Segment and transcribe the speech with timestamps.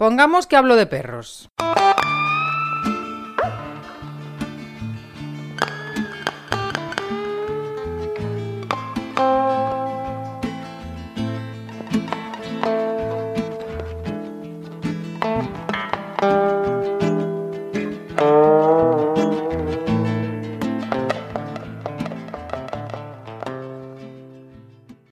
[0.00, 1.50] Pongamos que hablo de perros.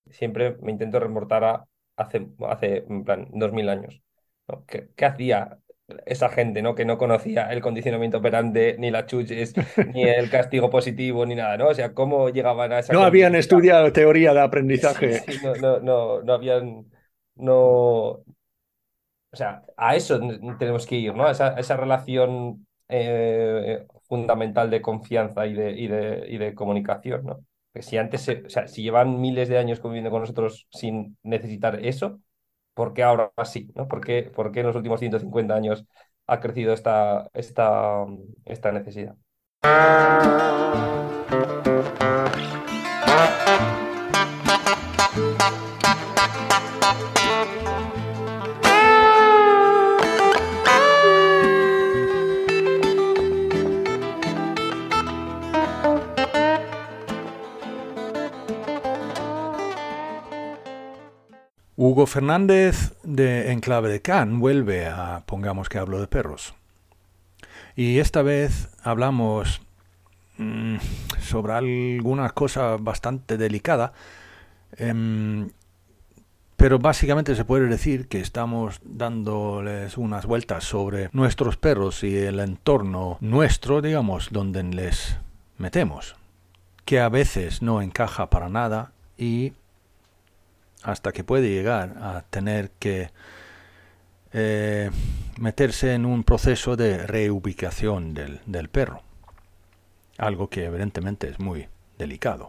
[0.08, 1.64] Siempre me intento remontar a
[1.94, 4.07] hace, hace en plan, 2000 años.
[4.48, 4.64] ¿No?
[4.66, 5.58] ¿Qué, qué hacía
[6.06, 6.74] esa gente, ¿no?
[6.74, 11.56] Que no conocía el condicionamiento operante, ni las chuches, ni el castigo positivo, ni nada,
[11.56, 11.68] ¿no?
[11.68, 15.10] O sea, ¿cómo llegaban a esa No habían estudiado teoría de aprendizaje.
[15.10, 16.90] Sí, sí, no, no, no, no habían,
[17.36, 18.24] no,
[19.30, 20.18] o sea, a eso
[20.58, 21.26] tenemos que ir, ¿no?
[21.26, 26.54] A esa, a esa relación eh, fundamental de confianza y de, y de, y de
[26.54, 27.44] comunicación, ¿no?
[27.74, 31.18] Que si antes, se- o sea, si llevan miles de años conviviendo con nosotros sin
[31.22, 32.20] necesitar eso,
[32.78, 33.88] ¿por qué ahora sí, ¿no?
[33.88, 35.84] ¿Por qué, por qué en los últimos 150 años
[36.28, 38.06] ha crecido esta, esta,
[38.44, 39.16] esta necesidad?
[61.88, 66.52] Hugo Fernández de Enclave de Cannes vuelve a Pongamos que hablo de perros.
[67.76, 69.62] Y esta vez hablamos
[70.36, 70.76] mm,
[71.18, 73.94] sobre alguna cosa bastante delicada,
[74.76, 75.48] em,
[76.58, 82.40] pero básicamente se puede decir que estamos dándoles unas vueltas sobre nuestros perros y el
[82.40, 85.16] entorno nuestro, digamos, donde les
[85.56, 86.16] metemos,
[86.84, 89.54] que a veces no encaja para nada y
[90.88, 93.10] hasta que puede llegar a tener que
[94.32, 94.90] eh,
[95.38, 99.02] meterse en un proceso de reubicación del, del perro.
[100.16, 102.48] Algo que evidentemente es muy delicado.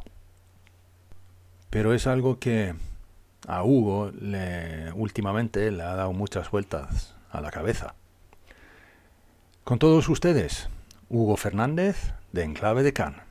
[1.69, 2.75] Pero es algo que
[3.45, 7.93] a Hugo le, últimamente le ha dado muchas vueltas a la cabeza.
[9.65, 10.69] Con todos ustedes,
[11.09, 13.28] Hugo Fernández de Enclave de Cannes.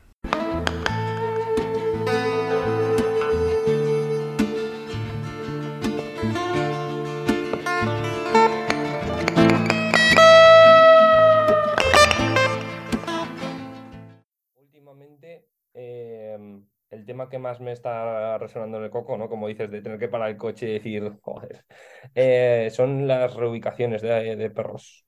[17.09, 19.29] Tema que más me está resonando en el coco, ¿no?
[19.29, 21.65] Como dices, de tener que parar el coche y decir, joder,
[22.15, 25.07] eh, son las reubicaciones de, perros,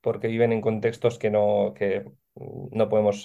[0.00, 3.24] porque viven en contextos que no, que no podemos,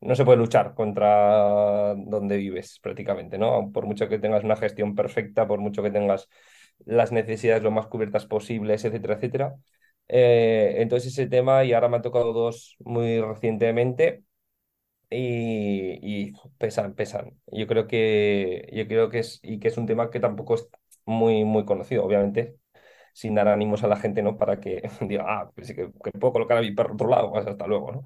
[0.00, 3.70] no se puede luchar contra donde vives prácticamente, ¿no?
[3.72, 6.28] Por mucho que tengas una gestión perfecta, por mucho que tengas
[6.86, 9.54] las necesidades lo más cubiertas posibles, etcétera, etcétera.
[10.08, 14.24] Eh, entonces ese tema, y ahora me ha tocado dos muy recientemente
[15.10, 17.38] y, pesan, pesan.
[17.48, 20.68] Yo creo que, yo creo que es, y que es un tema que tampoco es
[21.04, 22.56] muy, muy conocido, obviamente,
[23.14, 24.38] sin dar ánimos a la gente, ¿no?
[24.38, 27.32] Para que diga, ah, pues que, que puedo colocar a mi perro a otro lado,
[27.32, 28.02] pues hasta luego, ¿no?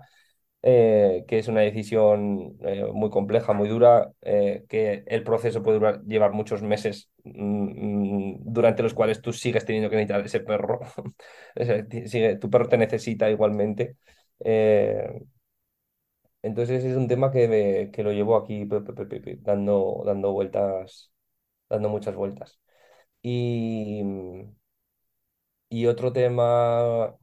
[0.62, 5.78] Eh, que es una decisión eh, muy compleja, muy dura, eh, que el proceso puede
[5.78, 10.40] durar- llevar muchos meses mm, mm, durante los cuales tú sigues teniendo que necesitar ese
[10.40, 10.80] perro.
[12.40, 13.96] Tu perro te necesita igualmente.
[16.42, 18.66] Entonces es un tema que, me- que lo llevo aquí
[19.42, 21.12] dando, dando vueltas,
[21.68, 22.60] dando muchas vueltas.
[23.22, 24.02] Y,
[25.68, 27.16] y otro tema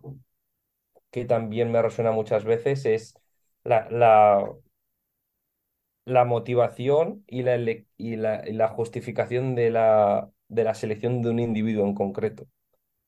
[1.11, 3.15] que también me resuena muchas veces es
[3.63, 4.45] la, la,
[6.05, 7.57] la motivación y la,
[7.97, 12.47] y la, la justificación de la, de la selección de un individuo en concreto.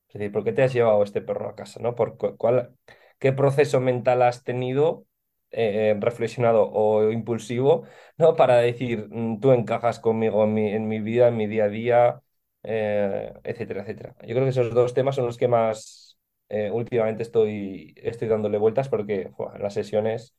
[0.09, 1.95] Es decir, ¿por qué te has llevado este perro a casa, ¿no?
[1.95, 2.75] ¿Por cu- cuál,
[3.19, 5.05] qué proceso mental has tenido,
[5.51, 7.85] eh, reflexionado o impulsivo,
[8.17, 8.35] ¿no?
[8.35, 11.69] Para decir, mm, tú encajas conmigo en mi, en mi vida, en mi día a
[11.69, 12.21] día,
[12.63, 14.15] eh, etcétera, etcétera.
[14.21, 16.17] Yo creo que esos dos temas son los que más
[16.49, 20.35] eh, últimamente estoy, estoy dándole vueltas porque en las sesiones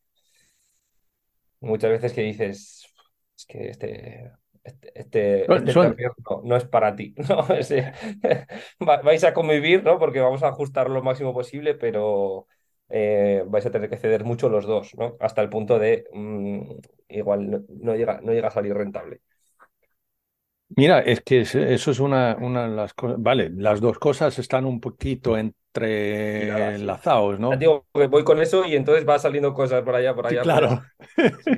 [1.60, 2.86] muchas veces que dices,
[3.36, 4.32] es que este...
[4.62, 5.96] Este, este, Son- este son-
[6.28, 7.46] no, no es para ti, ¿no?
[9.04, 9.98] Vais a convivir, ¿no?
[9.98, 12.46] Porque vamos a ajustar lo máximo posible, pero
[12.90, 15.16] eh, vais a tener que ceder mucho los dos, ¿no?
[15.20, 16.60] Hasta el punto de mm,
[17.08, 19.20] igual no, no llega, no llega a salir rentable.
[20.76, 23.16] Mira, es que es- eso es una, una de las cosas.
[23.20, 27.56] Vale, las dos cosas están un poquito entrelazados, ¿no?
[27.58, 30.50] Digo voy con eso y entonces va saliendo cosas por allá, por Sí, allá, claro.
[30.50, 30.80] pero
[31.38, 31.50] sí,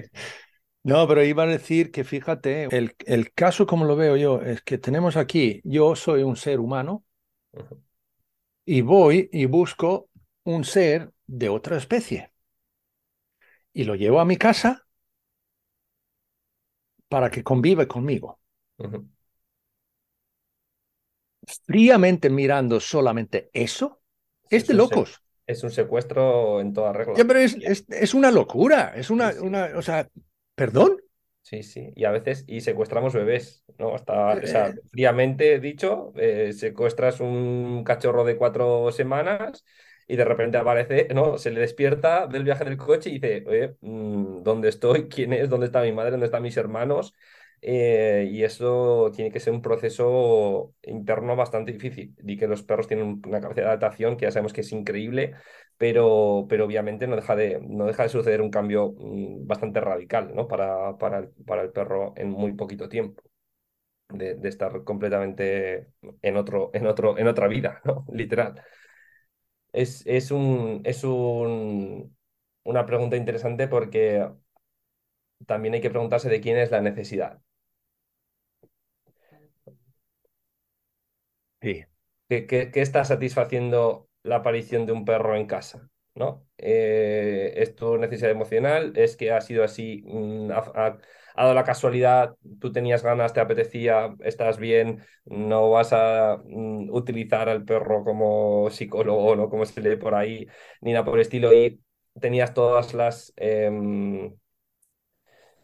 [0.85, 4.63] No, pero iba a decir que fíjate, el, el caso como lo veo yo es
[4.63, 7.05] que tenemos aquí, yo soy un ser humano
[8.65, 10.09] y voy y busco
[10.45, 12.33] un ser de otra especie
[13.73, 14.87] y lo llevo a mi casa
[17.09, 18.29] para que convive conmigo.
[21.67, 24.03] Fríamente mirando solamente eso,
[24.51, 25.23] es de locos.
[25.47, 27.25] Es un secuestro en toda regla.
[27.27, 29.43] Pero es, es, es una locura, es una, Sí, sí.
[29.43, 30.09] una, o sea,
[30.55, 30.97] perdón.
[31.43, 31.93] Sí, sí.
[31.97, 33.95] Y a veces, y secuestramos bebés, ¿no?
[33.95, 34.83] Hasta, o sea, Eh.
[34.91, 39.65] fríamente dicho, eh, secuestras un cachorro de cuatro semanas
[40.13, 41.39] y de repente aparece, ¿no?
[41.39, 45.09] Se le despierta del viaje del coche y dice, mm, ¿dónde estoy?
[45.09, 45.49] ¿Quién es?
[45.49, 46.11] ¿Dónde está mi madre?
[46.11, 47.15] ¿Dónde están mis hermanos?
[47.63, 52.15] Eh, y eso tiene que ser un proceso interno bastante difícil.
[52.27, 55.33] Y que los perros tienen una capacidad de adaptación que ya sabemos que es increíble,
[55.79, 60.35] pero, pero obviamente no deja de, no deja de suceder un cambio mm, bastante radical,
[60.35, 60.47] ¿no?
[60.47, 63.23] Para, para, el, para el perro en muy poquito tiempo.
[64.11, 65.89] De, estar completamente
[66.21, 67.81] en otro, en otro, en otra vida.
[68.13, 68.63] Literal.
[69.73, 72.17] Es, es un, es un,
[72.65, 74.29] una pregunta interesante porque
[75.47, 77.41] también hay que preguntarse de quién es la necesidad.
[81.61, 81.85] Sí.
[82.29, 85.89] ¿Qué, qué- qué está satisfaciendo la aparición de un perro en casa?
[86.15, 86.47] ¿No?
[86.59, 88.93] Eh, ¿es tu necesidad emocional?
[88.97, 90.03] ¿Es que ha sido así?
[90.07, 90.51] mm,
[91.35, 92.37] ha dado la casualidad?
[92.61, 95.03] ¿Tú tenías ganas, te apetecía, estás bien?
[95.25, 100.47] ¿No vas a mm, utilizar al perro como psicólogo, no como se lee por ahí,
[100.81, 101.53] ni nada por el estilo?
[101.53, 101.81] Y
[102.21, 104.35] tenías todas las, em,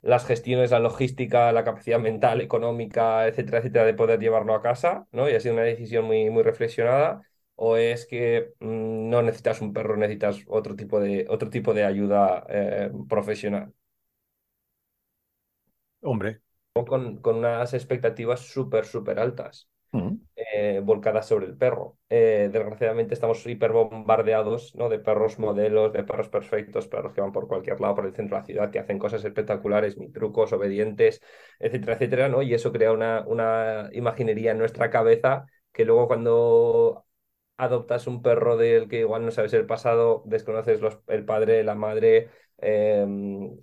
[0.02, 5.06] las gestiones, la logística, la capacidad mental, económica, etcétera, etcétera, de poder llevarlo a casa,
[5.12, 5.28] ¿no?
[5.28, 7.22] Y ha sido una decisión muy, muy reflexionada.
[7.56, 11.84] ¿O es que mm, no necesitas un perro, necesitas otro tipo de, otro tipo de
[11.84, 13.72] ayuda eh, profesional?
[16.02, 16.40] Hombre.
[16.72, 19.68] Con, con unas expectativas súper, súper altas.
[19.90, 20.16] Mm.
[20.36, 21.96] eh, volcadas sobre el perro.
[22.10, 24.88] Eh, desgraciadamente estamos hiperbombardeados, ¿no?
[24.90, 28.36] de perros modelos, de perros perfectos, perros que van por cualquier lado, por el centro
[28.36, 31.22] de la ciudad, que hacen cosas espectaculares, mi trucos, obedientes,
[31.58, 32.42] etcétera, etcétera, ¿no?
[32.42, 37.06] Y eso crea una, una imaginería en nuestra cabeza que luego cuando
[37.56, 41.74] adoptas un perro del que igual no sabes el pasado, desconoces los, el padre, la
[41.74, 42.28] madre,
[42.60, 43.06] eh,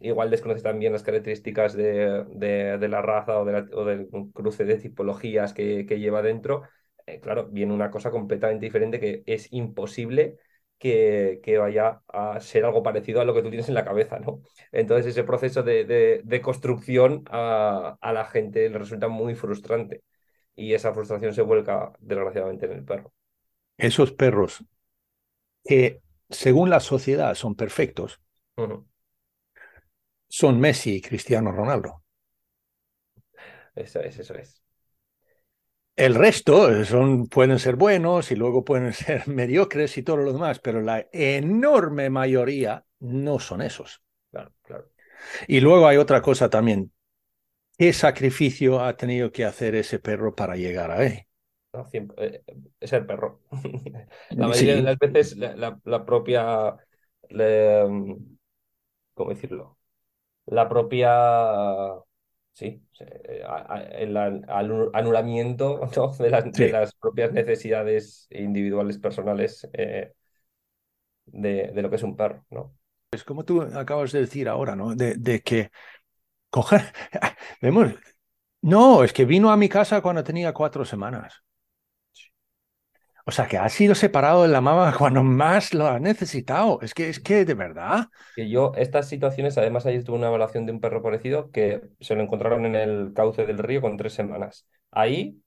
[0.01, 5.83] igual desconoces también las características de, de, la raza o, del cruce de tipologías que,
[5.83, 6.63] lleva dentro,
[7.06, 10.38] eh, claro, viene una cosa completamente diferente que es imposible
[10.77, 14.19] que, que, vaya a ser algo parecido a lo que tú tienes en la cabeza,
[14.19, 14.42] ¿no?
[14.71, 15.86] Entonces ese proceso de,
[16.24, 20.03] de, construcción a, a la gente le resulta muy frustrante
[20.56, 23.13] y esa frustración se vuelca desgraciadamente en el perro.
[23.77, 24.63] Esos perros
[25.65, 28.21] que según la sociedad son perfectos,
[28.57, 28.86] Uh -huh.
[30.30, 32.04] son Messi y Cristiano Ronaldo.
[33.75, 34.62] Eso es, eso es.
[35.98, 40.60] El resto son, pueden ser buenos y luego pueden ser mediocres y todo lo demás,
[40.60, 44.02] pero la enorme mayoría no son esos.
[44.31, 44.92] Claro, claro.
[45.48, 46.92] Y luego hay otra cosa también.
[47.78, 51.28] ¿Qué sacrificio ha tenido que hacer ese perro para llegar a él?
[51.74, 52.44] No, siempre, eh,
[52.80, 53.42] es el perro.
[54.38, 54.75] la mayoría Sí.
[54.75, 56.75] de las veces la, la, la propia,
[57.30, 57.84] le,
[59.15, 59.79] ¿cómo decirlo?
[60.47, 61.12] La propia,
[62.53, 66.12] sí, el an- anu- anulamiento ¿no?
[66.13, 66.69] de, las, de Sí.
[66.69, 70.13] las propias necesidades individuales, personales eh,
[71.27, 72.75] de, de lo que es un perro, ¿no?
[73.12, 74.95] Es como tú acabas de decir ahora, ¿no?
[74.95, 75.72] De, de que
[76.51, 76.93] coger,
[77.62, 77.93] vemos,
[78.63, 81.43] no, es que vino a mi casa cuando tenía cuatro semanas.
[83.27, 86.79] O sea, que ha sido separado de la mamá cuando más lo ha necesitado.
[86.82, 88.08] Es que, es que de verdad.
[88.36, 92.15] Que yo, estas situaciones, además ayer tuve una evaluación de un perro parecido que se
[92.15, 94.67] lo encontraron en el cauce del río con tres semanas.
[94.91, 95.41] Ahí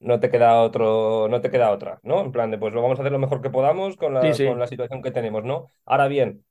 [0.00, 2.22] no te queda otro, no te queda otra, ¿no?
[2.22, 4.34] En plan de, pues lo vamos a hacer lo mejor que podamos con la, Sí,
[4.34, 4.44] sí.
[4.44, 5.72] con la situación que tenemos, ¿no?
[5.86, 6.44] Ahora bien,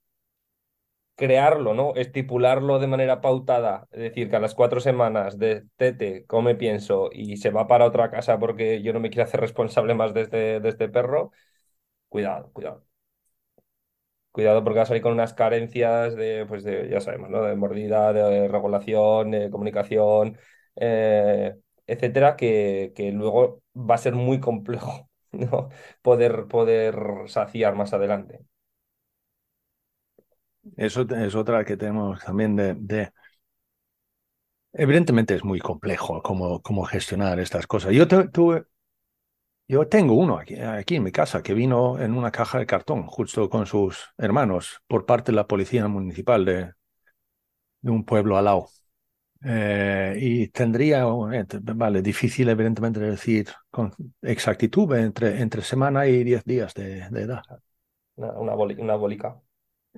[1.18, 1.96] crearlo, ¿no?
[1.96, 7.10] Estipularlo de manera pautada, es decir, que a las cuatro semanas de tete come pienso
[7.14, 10.22] y se va para otra casa porque yo no me quiero hacer responsable más de
[10.24, 11.34] este, de este perro,
[12.10, 12.86] cuidado, cuidado.
[14.32, 17.42] Cuidado porque va a salir con unas carencias de, pues de, ya sabemos, ¿no?
[17.44, 20.38] De mordida, de regulación, de comunicación,
[20.76, 21.56] eh,
[21.88, 25.70] etcétera, que, que luego va a ser muy complejo, ¿no?
[26.04, 26.96] Poder, poder
[27.28, 28.42] saciar más adelante.
[30.76, 33.12] Eso es otra que tenemos también de, de...
[34.72, 37.94] Evidentemente es muy complejo cómo, cómo gestionar estas cosas.
[37.94, 38.66] Yo tu- tuve,
[39.68, 43.06] yo tengo uno aquí, aquí en mi casa que vino en una caja de cartón
[43.08, 46.74] justo con sus hermanos por parte de la policía municipal de,
[47.84, 48.64] un pueblo al.
[49.44, 51.06] Eh, y tendría,
[51.76, 57.44] vale, difícil evidentemente decir con exactitud entre, entre semana y 10 días de, edad.
[58.16, 59.42] Una, una, una bólica.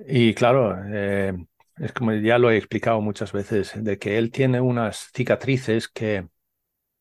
[0.08, 1.34] Y claro, eh,
[1.78, 6.28] es como ya lo he explicado muchas veces, de que él tiene unas cicatrices que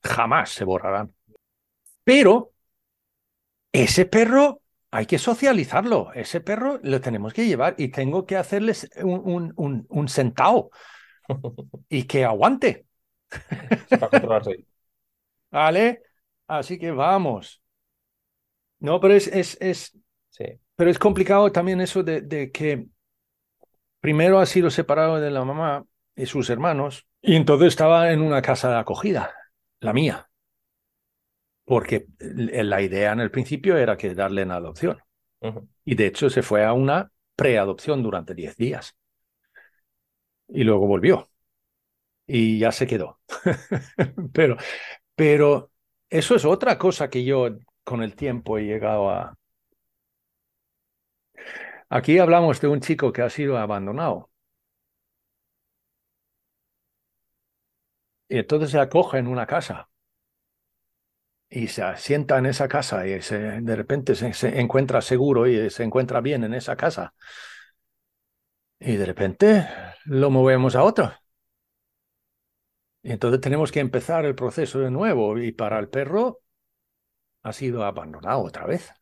[0.02, 1.14] jamás se borrarán.
[2.05, 2.52] Pero
[3.73, 8.88] ese perro hay que socializarlo, ese perro lo tenemos que llevar y tengo que hacerles
[9.02, 10.71] un, un, un, un sentado
[11.88, 12.87] y que aguante,
[13.99, 14.64] Para controlarse.
[15.50, 16.02] ¿vale?
[16.47, 17.62] Así que vamos.
[18.81, 19.97] No, pero es, es, es,
[20.31, 20.45] Sí.
[20.78, 22.87] Pero es complicado también eso de, de que
[24.00, 28.42] primero ha sido separado de la mamá y sus hermanos y entonces estaba en una
[28.42, 29.35] casa de acogida,
[29.80, 30.30] la mía.
[31.64, 34.99] Porque la idea en el principio era que darle en adopción.
[35.85, 38.97] Y de hecho se fue a una preadopción durante 10 días.
[40.49, 41.28] Y luego volvió.
[42.26, 43.20] Y ya se quedó.
[44.32, 44.56] pero,
[45.14, 45.73] pero
[46.11, 49.38] eso es otra cosa que yo con el tiempo he llegado a...
[51.90, 54.30] Aquí hablamos de un chico que ha sido abandonado.
[58.30, 59.90] Y entonces se acoge en una casa.
[61.50, 65.71] Y se asienta en esa casa y se, de repente se, se encuentra seguro y
[65.71, 67.14] se encuentra bien en esa casa.
[68.80, 69.66] Y de repente
[70.04, 71.23] lo movemos a otra.
[73.02, 75.37] Y entonces tenemos que empezar el proceso de nuevo.
[75.38, 76.40] Y para el perro
[77.42, 78.92] ha sido abandonado otra vez.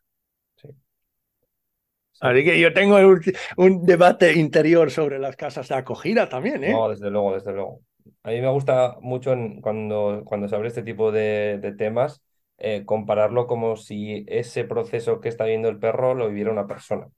[2.21, 2.27] Sí.
[2.29, 3.21] Así que yo tengo un,
[3.57, 6.75] un debate interior sobre las casas de acogida también, ¿eh?
[6.75, 7.81] No, desde luego, desde luego.
[8.23, 12.23] A mí me gusta mucho en- cuando, cuando se abre este tipo de, de temas,
[12.59, 17.09] eh, compararlo como si ese proceso que está viviendo el perro lo viviera una persona.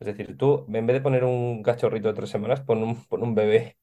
[0.00, 3.22] Es decir, tú, en vez de poner un cachorrito de tres semanas, pon un, pon
[3.22, 3.78] un bebé.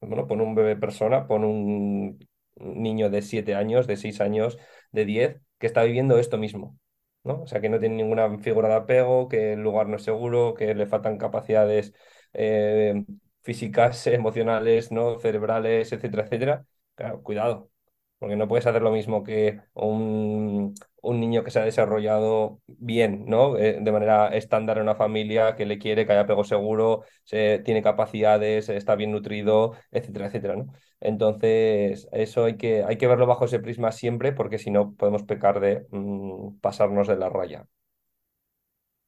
[0.00, 2.18] Bueno, pon un bebé persona, pon un
[2.56, 4.58] niño de siete años, de seis años,
[4.92, 6.78] de diez, que está viviendo esto mismo.
[7.24, 7.42] ¿No?
[7.42, 10.54] O sea, que no tiene ninguna figura de apego, que el lugar no es seguro,
[10.54, 11.94] que le faltan capacidades
[12.32, 13.04] eh,
[13.42, 15.18] físicas, emocionales, ¿no?
[15.18, 16.66] cerebrales, etcétera, etcétera.
[16.94, 17.70] Claro, cuidado,
[18.18, 23.24] porque no puedes hacer lo mismo que un, un niño que se ha desarrollado bien,
[23.26, 23.56] ¿no?
[23.56, 27.60] Eh, de manera estándar en una familia, que le quiere, que haya apego seguro, se,
[27.60, 30.72] tiene capacidades, está bien nutrido, etcétera, etcétera, ¿no?
[31.00, 35.22] Entonces, eso hay que, hay que verlo bajo ese prisma siempre, porque si no podemos
[35.22, 37.66] pecar de mm, pasarnos de la raya.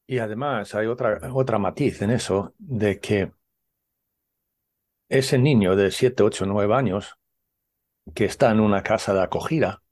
[0.06, 3.32] Y además hay otra, otra matiz en eso, de que
[5.08, 7.19] ese niño de 7, 8, 9 años
[8.14, 9.82] que está en una casa de acogida,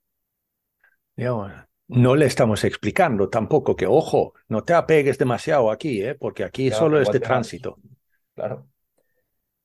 [1.16, 1.52] digamos,
[1.88, 6.14] no le estamos explicando tampoco que, ojo, no te apegues demasiado aquí, ¿eh?
[6.14, 7.78] porque aquí solo es de tránsito.
[8.34, 8.68] Claro,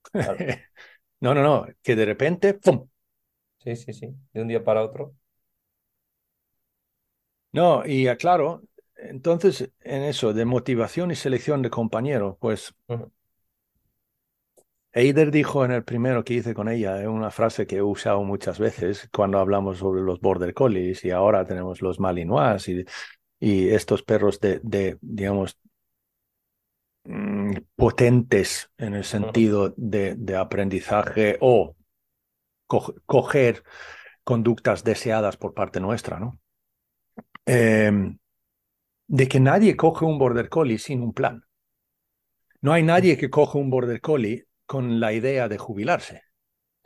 [0.01, 0.37] claro.
[1.19, 2.87] no, no, no, que de repente, ¡pum!
[3.57, 4.07] Sí, sí, sí.
[4.33, 5.15] De un día para otro.
[7.51, 8.63] No, y ah, claro,
[8.95, 12.73] entonces en eso de motivación y selección de compañeros, pues.
[14.93, 18.23] Eider dijo en el primero que hice con ella, eh, una frase que he usado
[18.23, 22.85] muchas veces cuando hablamos sobre los Border Collies y ahora tenemos los Malinois y,
[23.39, 25.59] y estos perros de, de, digamos,
[27.05, 31.75] mm, potentes en el sentido de, de aprendizaje o
[32.67, 33.63] co- coger
[34.23, 36.39] conductas deseadas por parte nuestra, ¿no?
[37.45, 38.17] Em,
[39.19, 41.43] de que nadie coge un Border Collie sin un plan.
[42.61, 46.21] No hay nadie que coge un Border Collie con la idea de jubilarse.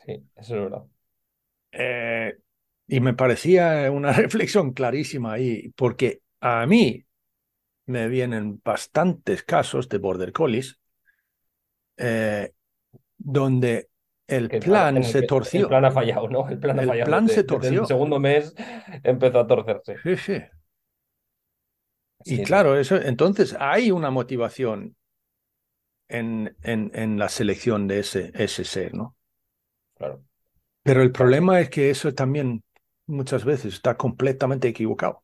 [0.06, 0.84] Sí, eso es verdad.
[1.72, 2.38] Eh,
[2.88, 7.06] y me parecía una reflexión clarísima ahí, porque a mí
[7.88, 10.80] me vienen bastantes casos de Border Collies
[11.98, 12.52] eh,
[13.18, 13.90] donde
[14.28, 15.68] el plan el se que- El torció.
[15.70, 16.50] plan ha fallado, ¿no?
[16.50, 17.10] El plan ha El fallado.
[17.10, 17.86] plan desde- se desde el torció.
[17.86, 18.56] segundo mes
[19.04, 19.96] empezó a torcerse.
[20.04, 20.34] Sí, sí.
[22.24, 24.96] Y Sí, claro, eso, entonces hay una motivación
[26.10, 29.16] en, en, en la selección de ese, ese ser, ¿no?
[29.96, 30.24] Claro.
[30.84, 32.64] Pero el problema es que eso también
[33.06, 35.24] muchas veces está completamente equivocado.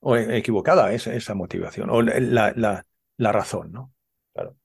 [0.00, 3.92] O equivocada esa, esa motivación, o la, la, la razón, ¿no?
[4.32, 4.56] Claro.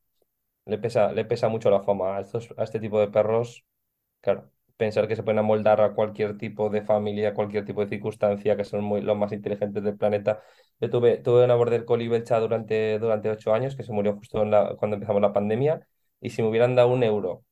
[0.65, 3.65] Le pesa, le pesa mucho la fama a, estos, a este tipo de perros.
[4.21, 4.51] Claro.
[4.77, 8.57] Pensar que se pueden amoldar a cualquier tipo de familia, a cualquier tipo de circunstancia,
[8.57, 10.43] que son muy, los más inteligentes del planeta.
[10.79, 12.99] Yo tuve, tuve una border collie belcha durante,
[13.31, 15.87] ocho años, que se murió justo en la, cuando empezamos la pandemia.
[16.21, 17.43] Y si me hubieran dado un euro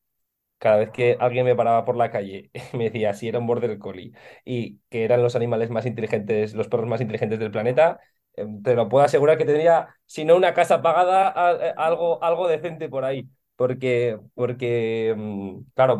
[0.57, 3.77] cada vez que alguien me paraba por la calle, me decía si era un border
[3.79, 4.13] collie
[4.45, 7.99] y que eran los animales más inteligentes, los perros más inteligentes del planeta,
[8.35, 12.89] eh, te lo puedo asegurar que tendría, si no una casa pagada, a- algo, decente
[12.89, 13.29] por ahí.
[13.55, 15.95] porque, porque mm, claro,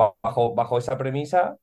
[0.56, 1.58] bajo esa premisa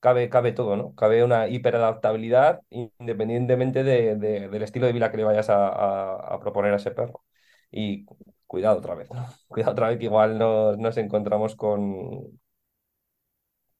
[0.00, 0.94] cabe, cabe todo, ¿no?
[0.94, 6.76] Cabe una hiperadaptabilidad independientemente de, del estilo de vida que le vayas a, proponer a
[6.76, 7.24] ese perro.
[7.70, 8.06] Y
[8.46, 9.26] cuidado otra vez, ¿no?
[9.48, 12.40] Cuidado otra vez que igual nos, nos encontramos con,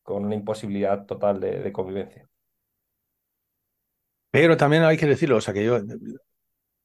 [0.02, 2.28] con una imposibilidad total de, convivencia.
[4.30, 5.78] Pero también hay que decirlo, o sea, que yo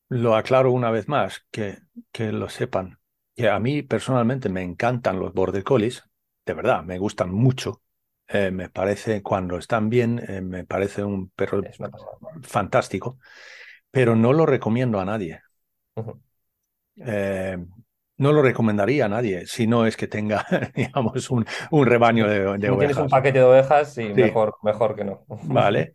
[0.09, 1.77] lo aclaro una vez más, que,
[2.11, 2.99] que lo sepan,
[3.35, 6.03] que a mí personalmente me encantan los Border Collies,
[6.45, 7.81] de verdad, me gustan mucho.
[8.27, 11.61] Eh, me parece, cuando están bien, eh, me parece un perro
[12.41, 13.17] fantástico,
[13.91, 15.41] pero no lo recomiendo a nadie.
[16.97, 17.57] eh,
[18.17, 22.39] no lo recomendaría a nadie, si no es que tenga, digamos, un, un rebaño de,
[22.57, 25.25] de si tienes un paquete de ovejas, sí, Mejor, mejor que no.
[25.27, 25.93] Vale.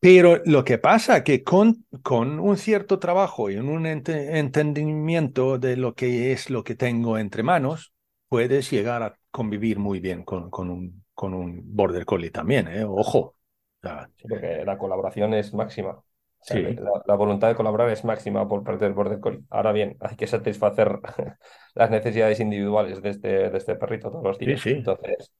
[0.00, 5.76] Pero lo que pasa es que con, con un cierto trabajo y un entendimiento de
[5.76, 7.92] lo que es lo que tengo entre manos,
[8.28, 12.84] puedes llegar a convivir muy bien con, con, un, con un border collie también, ¿eh?
[12.84, 13.34] Ojo.
[13.80, 16.00] porque la colaboración es máxima.
[17.06, 19.42] La, voluntad de colaborar es máxima por parte del Border Collie.
[19.50, 21.00] Ahora bien, hay que satisfacer
[21.74, 24.64] las necesidades individuales de este, de este perrito todos los días.
[24.66, 25.32] Entonces,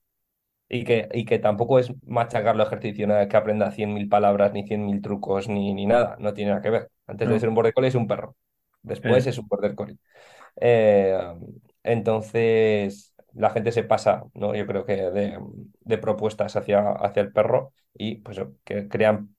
[0.69, 5.01] y que, y que tampoco es machacarlo ejercicio, nada que aprenda 100.000 palabras, ni 100.000
[5.01, 6.17] trucos, ni, ni nada.
[6.19, 6.91] No tiene nada que ver.
[7.07, 8.35] Antes de ser un Border Collie es un perro.
[8.83, 9.99] Después es un Border Collie.
[10.57, 11.19] Eh,
[11.85, 14.55] entonces, la gente se pasa, ¿no?
[14.55, 19.37] Yo creo que de, propuestas hacia, hacia el perro y pues que crean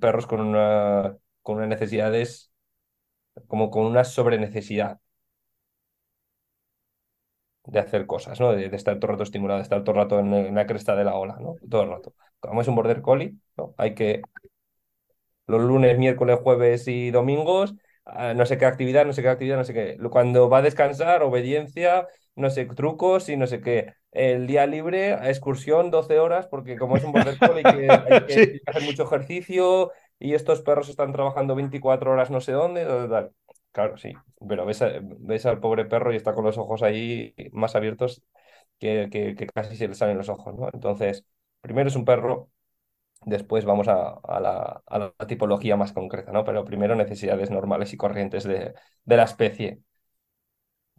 [0.00, 2.52] perros con, una, con unas necesidades,
[3.48, 5.00] como con una sobrenecesidad
[7.64, 8.52] de hacer cosas, ¿no?
[8.52, 11.04] De, estar todo el rato estimulado, de estar todo el rato en, la cresta de
[11.04, 11.56] la ola, ¿no?
[11.68, 12.14] Todo el rato.
[12.40, 13.74] Como es un border collie, ¿no?
[13.78, 14.22] Hay que
[15.46, 17.74] los lunes, miércoles, jueves y domingos,
[18.34, 19.96] no sé qué actividad, no sé qué actividad, no sé qué.
[20.10, 23.94] Cuando va a descansar, obediencia, no sé, trucos y no sé qué.
[24.12, 28.26] El día libre, excursión, 12 horas, porque como es un border collie hay que, hay
[28.26, 32.86] que hacer mucho ejercicio y estos perros están trabajando 24 horas no sé dónde,
[33.72, 34.12] Claro, sí,
[34.48, 34.82] pero ves,
[35.20, 38.20] ves al pobre perro y está con los ojos ahí más abiertos
[38.80, 40.68] que, que, casi se le salen los ojos, ¿no?
[40.72, 41.24] Entonces,
[41.60, 42.50] primero es un perro,
[43.24, 46.44] después vamos a, a, la, a, la, tipología más concreta, ¿no?
[46.44, 49.80] Pero primero necesidades normales y corrientes de, de la especie.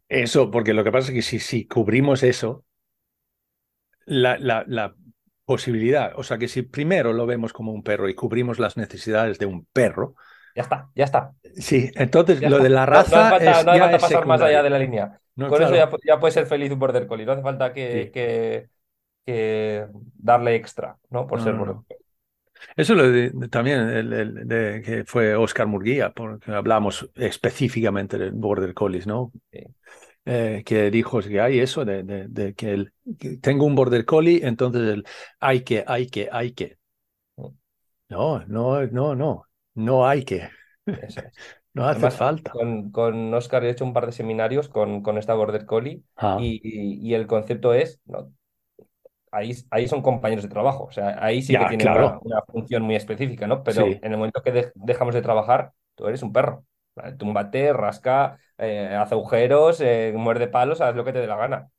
[0.08, 2.66] Eso, porque lo que pasa es que si, si cubrimos eso,
[4.06, 4.96] la, la, la,
[5.44, 9.38] posibilidad, o sea que si primero lo vemos como un perro y cubrimos las necesidades
[9.38, 10.16] de un perro,
[10.56, 11.34] ya está, ya está.
[11.56, 13.30] Sí, entonces lo de la raza.
[13.30, 15.20] No, hace falta, pasar más allá de la línea.
[15.36, 17.26] Con eso ya, puede ser feliz un border collie.
[17.26, 18.70] No hace falta que,
[19.26, 21.26] que, darle extra, ¿no?
[21.26, 22.01] Por ser border collie.
[22.76, 28.74] Eso lo de, también el, de, que fue Oscar Murguía, porque hablamos específicamente del border
[28.74, 29.32] collies, ¿no?
[30.24, 32.94] Eh, que dijo que hay eso de, de que, el,
[33.42, 35.06] tengo un border collie, entonces el
[35.40, 36.78] hay que, hay que, hay que.
[37.38, 37.48] Mm.
[38.10, 39.46] No, no, no, no,
[39.76, 40.50] no hay que.
[41.74, 42.52] No hace falta.
[42.52, 46.38] Con, con, Oscar he hecho un par de seminarios con, con esta Border Collie ah.
[46.38, 48.30] y, y, el concepto es, ¿no?
[49.32, 52.96] Ahí, ahí son compañeros de trabajo, o sea, ahí sí que tienen una, función muy
[52.96, 53.64] específica, ¿no?
[53.64, 56.66] Pero en el momento que dejamos de trabajar, tú eres un perro.
[57.18, 61.70] Túmbate, rasca, eh, hace agujeros, eh, muerde palos, haz lo que te dé la gana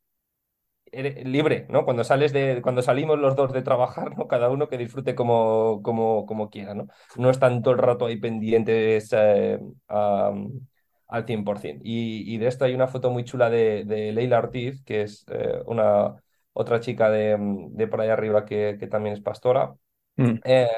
[0.92, 1.84] libre, ¿no?
[1.84, 4.28] Cuando sales de, cuando salimos los dos de trabajar, ¿no?
[4.28, 6.88] Cada uno que disfrute como, como, como quiera, ¿no?
[7.16, 11.80] No están todo el rato ahí pendientes eh, al 100%.
[11.82, 15.24] Y, y, de esto hay una foto muy chula de, de Leila Ortiz, que es
[15.30, 16.21] eh, una
[16.52, 17.36] otra chica de,
[17.70, 19.74] de, por ahí arriba que, que también es pastora,
[20.16, 20.34] mm.
[20.44, 20.68] eh,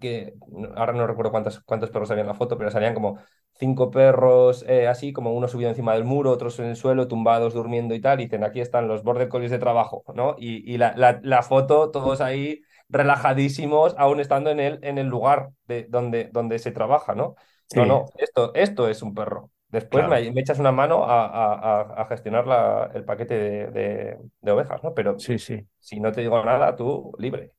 [0.00, 0.34] que
[0.76, 3.18] ahora no recuerdo cuántos, cuántos perros había en la foto, pero salían como
[3.58, 7.54] cinco perros eh, así, como uno subido encima del muro, otros en el suelo, tumbados,
[7.54, 10.36] durmiendo y tal, y dicen, aquí están los border collies de trabajo, ¿no?
[10.38, 15.50] Y, y la, la, foto, todos ahí relajadísimos, aún estando en el, en el lugar
[15.66, 17.36] de, donde, donde se trabaja, ¿no?
[17.74, 19.50] No, no, esto, esto es un perro.
[19.74, 24.84] Después me, echas una mano a, a, a gestionar la, el paquete de, de, ovejas,
[24.84, 24.94] ¿no?
[24.94, 25.66] Pero sí, sí.
[25.80, 27.50] si no te digo nada, tú libre.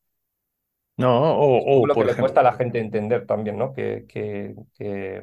[0.95, 3.73] No, o, o lo que le cuesta a la gente entender también, ¿no?
[3.73, 5.21] Que, que, que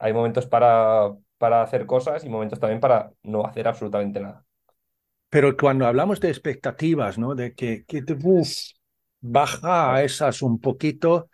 [0.00, 4.44] hay momentos para, para hacer cosas y momentos también para no hacer absolutamente nada.
[5.30, 7.36] Pero cuando hablamos de expectativas, ¿no?
[7.36, 8.16] De que, que te,
[9.20, 11.30] baja a esas un poquito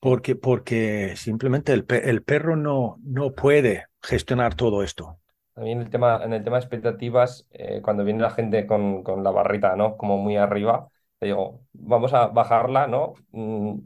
[0.00, 5.18] porque, porque simplemente el, el, perro no, no puede gestionar todo esto.
[5.54, 9.24] También el tema, en el tema de expectativas, eh, cuando viene la gente con, con,
[9.24, 9.96] la barrita, ¿no?
[9.96, 13.14] Como muy arriba, te digo, vamos a bajarla, ¿no?
[13.30, 13.78] Mm,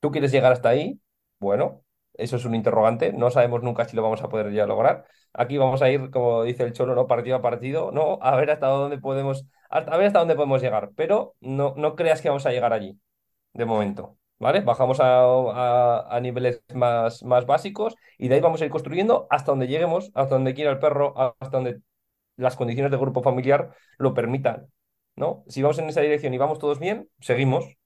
[0.00, 1.00] ¿Tú quieres llegar hasta ahí?
[1.38, 5.04] Bueno, eso es un interrogante, no sabemos nunca si lo vamos a poder ya lograr.
[5.34, 7.06] Aquí vamos a ir, como dice el Cholo, ¿no?
[7.06, 8.18] Partido a partido, ¿no?
[8.22, 12.22] A ver hasta dónde podemos, a ver hasta dónde podemos llegar, pero no, no creas
[12.22, 12.98] que vamos a llegar allí,
[13.54, 14.18] de momento.
[14.38, 14.60] ¿Vale?
[14.60, 19.68] Bajamos a, niveles más, más básicos y de ahí vamos a ir construyendo hasta donde
[19.68, 21.80] lleguemos, hasta donde quiera el perro, hasta donde
[22.36, 24.66] las condiciones del grupo familiar lo permitan,
[25.16, 25.44] ¿no?
[25.48, 27.76] Si vamos en esa dirección y vamos todos bien, seguimos.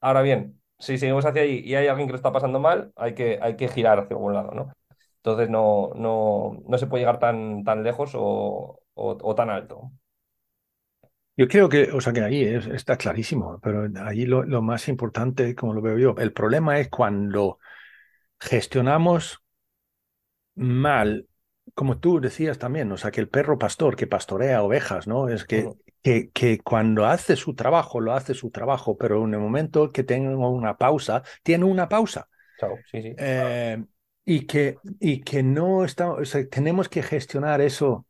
[0.00, 3.14] Ahora bien, si seguimos hacia ahí y hay alguien que lo está pasando mal, hay
[3.14, 4.72] que, hay que girar hacia algún lado, ¿no?
[5.18, 9.92] Entonces no, no, no se puede llegar tan, tan lejos o, o, tan alto.
[11.36, 15.54] Yo creo que, o sea, que ahí está clarísimo, pero ahí lo, lo, más importante,
[15.54, 17.58] como lo veo yo, el problema es cuando
[18.40, 19.42] gestionamos
[20.54, 21.28] mal,
[21.74, 25.28] como tú decías también, o sea, que el perro pastor que pastorea ovejas, ¿no?
[25.28, 25.68] Es que
[26.32, 30.36] que, cuando hace su trabajo, lo hace su trabajo, pero en el momento que tenga
[30.36, 32.28] una pausa, tiene una pausa.
[32.92, 33.84] Eh,
[34.24, 36.14] y, que, y que no está,
[36.50, 38.06] tenemos que gestionar eso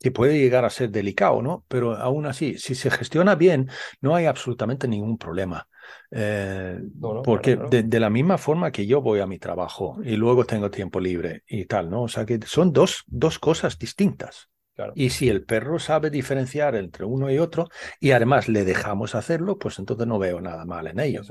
[0.00, 1.64] que puede llegar a ser delicado, ¿no?
[1.68, 3.68] Pero aún así, si se gestiona bien,
[4.00, 5.68] no hay absolutamente ningún problema.
[6.10, 6.80] Eh,
[7.24, 10.70] porque De, de, la misma forma que yo voy a mi trabajo y luego tengo
[10.70, 12.02] tiempo libre y tal, ¿no?
[12.02, 14.48] O sea que son dos, dos cosas distintas.
[14.94, 19.58] Y si el perro sabe diferenciar entre uno y otro y además le dejamos hacerlo,
[19.58, 21.22] pues entonces no veo nada mal en ello.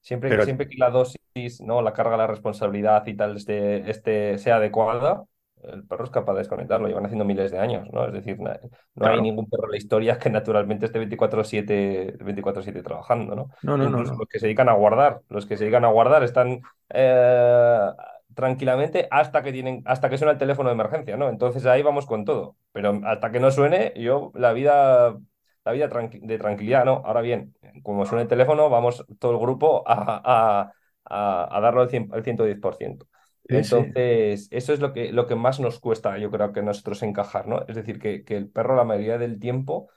[0.00, 1.82] Siempre, siempre que la dosis, ¿no?
[1.82, 5.24] la carga, la responsabilidad y tal este, este sea adecuada,
[5.62, 8.06] el perro es capaz de desconectarlo, llevan haciendo miles de años, ¿no?
[8.06, 13.34] Es decir, no, hay ningún perro en la historia que naturalmente esté 24-7 24 trabajando,
[13.34, 13.50] ¿no?
[13.62, 16.22] No, no, no, Los que se dedican a guardar, los que se dedican a guardar
[16.22, 17.90] están eh,
[18.34, 21.28] tranquilamente hasta que tienen, hasta que suena el teléfono de emergencia, ¿no?
[21.28, 22.56] Entonces ahí vamos con todo.
[22.72, 25.16] Pero hasta que no suene, yo la vida,
[25.64, 27.02] la vida de tranquilidad, ¿no?
[27.04, 30.70] Ahora bien, como suena el teléfono, vamos todo el grupo a,
[31.08, 33.06] a, darlo al, 110%.
[33.48, 37.46] Entonces, eso es lo que, lo que más nos cuesta, yo creo que nosotros encajar,
[37.46, 37.64] ¿no?
[37.68, 39.88] Es decir, que, que el perro la mayoría del tiempo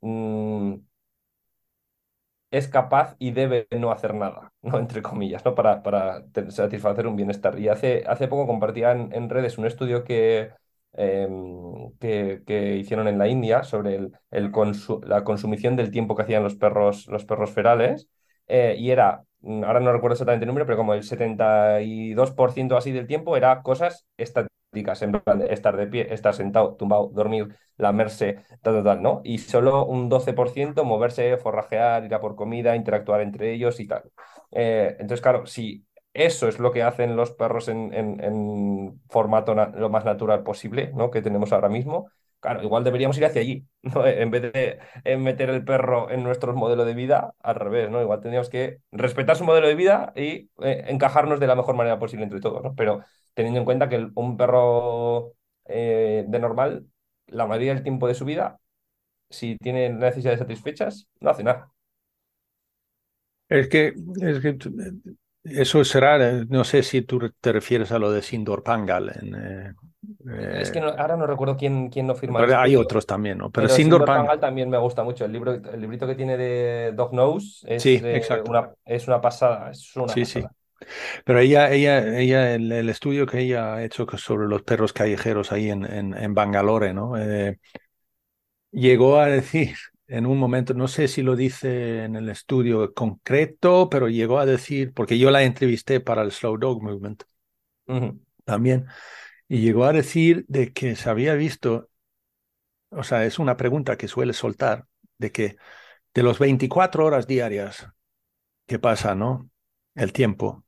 [0.00, 0.76] mm,
[2.50, 4.78] es capaz y debe no hacer nada, ¿no?
[4.78, 5.54] Entre comillas, ¿no?
[5.54, 7.58] Para, para satisfacer un bienestar.
[7.58, 10.50] Y hace, hace poco compartía en, redes un estudio que,
[10.92, 14.52] em, que, que, hicieron en la India sobre el, el
[15.06, 18.08] la consumición del tiempo que hacían los perros, los perros ferales,
[18.46, 22.92] eh, y era, mm, ahora no recuerdo exactamente el número, pero como el 72% así
[22.92, 24.06] del tiempo era cosas
[25.02, 29.20] en plan de estar de pie, estar sentado, tumbado, dormir, lamerse, tal, tal, ¿no?
[29.24, 34.10] Y solo un 12% moverse, forrajear, ir a por comida, interactuar entre ellos y tal.
[34.52, 39.90] Eh, entonces, claro, si eso es lo que hacen los perros en, en, formato lo
[39.90, 41.10] más natural posible, ¿no?
[41.10, 42.10] Que tenemos ahora mismo.
[42.40, 44.06] Claro, igual deberíamos ir hacia allí, ¿no?
[44.06, 44.78] En vez de
[45.18, 48.00] meter el perro en nuestro modelo de vida, al revés, ¿no?
[48.02, 51.98] Igual tendríamos que respetar su modelo de vida y eh, encajarnos de la mejor manera
[51.98, 52.74] posible entre todos, ¿no?
[52.76, 53.02] Pero
[53.34, 55.32] teniendo en cuenta que un perro
[55.66, 56.86] eh, de normal,
[57.26, 58.60] la mayoría del tiempo de su vida,
[59.30, 61.72] si tiene necesidades satisfechas, no hace nada.
[63.48, 64.58] Es que, es que
[65.44, 66.18] eso será,
[66.48, 69.10] no sé si tú te refieres a lo de Sindor Pangal.
[69.36, 69.72] Eh,
[70.58, 72.40] es que ahora no recuerdo quién, quién lo firma.
[72.40, 73.50] Pero hay otros también, ¿no?
[73.50, 75.24] Pero, Sindor, Pangal, también me gusta mucho.
[75.24, 78.02] El, libro, el librito que tiene de Dog Nose es, sí,
[78.46, 79.70] una, es una pasada.
[79.70, 80.44] Es una sí, sí.
[81.24, 85.70] Pero ella, ella, ella el, estudio que ella ha hecho sobre los perros callejeros ahí
[85.70, 87.16] en, en, Bangalore, ¿no?
[87.16, 87.58] Eh,
[88.70, 89.76] llegó a decir
[90.08, 94.46] en un momento, no sé si lo dice en el estudio concreto, pero llegó a
[94.46, 97.24] decir, porque yo la entrevisté para el Slow Dog Movement
[98.44, 98.86] también,
[99.48, 101.90] y llegó a decir de que se había visto,
[102.90, 104.86] o sea, es una pregunta que suele soltar,
[105.18, 105.56] de que
[106.14, 107.88] de los 24 horas diarias
[108.66, 109.50] que pasa, ¿no?
[109.94, 110.64] El tiempo,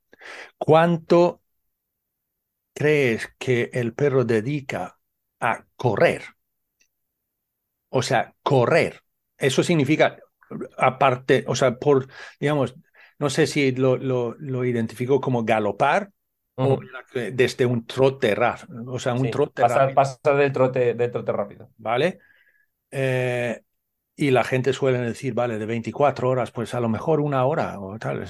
[0.57, 1.41] ¿Cuánto
[2.73, 4.99] crees que el perro dedica
[5.39, 6.23] a correr?
[7.89, 9.01] O sea, correr.
[9.37, 10.17] Eso significa,
[10.77, 12.07] aparte, o sea, por,
[12.39, 12.75] digamos,
[13.19, 16.11] no sé si lo, lo, lo identificó como galopar
[16.59, 16.79] o
[17.13, 18.91] desde un trote rápido.
[18.91, 19.95] O sea, un trote rápido.
[19.95, 21.69] Pasar del trote, del trote rápido.
[21.77, 22.19] ¿Vale?
[22.91, 23.61] Eh,
[24.15, 27.79] y la gente suele decir, vale, de 24 horas, pues a lo mejor una hora
[27.79, 28.25] o tal,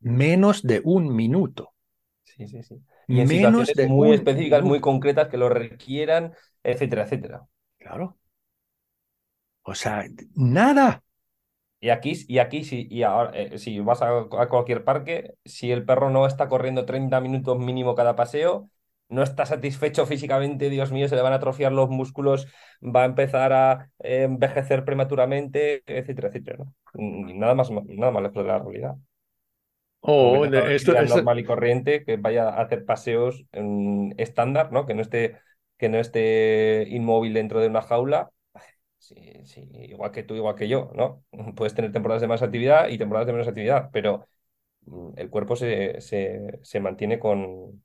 [0.00, 1.74] menos de un minuto.
[2.24, 2.82] Sí, sí, sí.
[3.06, 7.46] Y en menos de muy específicas, muy concretas que lo requieran, etcétera, etcétera.
[7.78, 8.16] Claro.
[9.62, 11.02] O sea, nada.
[11.84, 15.70] Y aquí, y aquí si, y ahora, eh, si vas a, a, cualquier parque, si
[15.70, 18.70] el perro no está corriendo 30 minutos mínimo cada paseo,
[19.10, 22.46] no está satisfecho físicamente, Dios mío, se le van a atrofiar los músculos,
[22.82, 26.64] va a empezar a eh, envejecer prematuramente, etcétera, etcétera.
[26.94, 28.94] Nada más, nada más lejos de la realidad.
[30.00, 34.86] O completamente de- esto, normal y corriente, que vaya a hacer paseos mm, estándar, ¿no?
[34.86, 35.38] Que no esté,
[35.78, 38.30] que no esté inmóvil dentro de una jaula.
[39.06, 41.24] Sí, sí, igual que tú, igual que yo, ¿no?
[41.56, 44.26] Puedes tener temporadas de más actividad y temporadas de menos actividad, pero
[44.86, 47.82] mm, el cuerpo se, se, se mantiene con,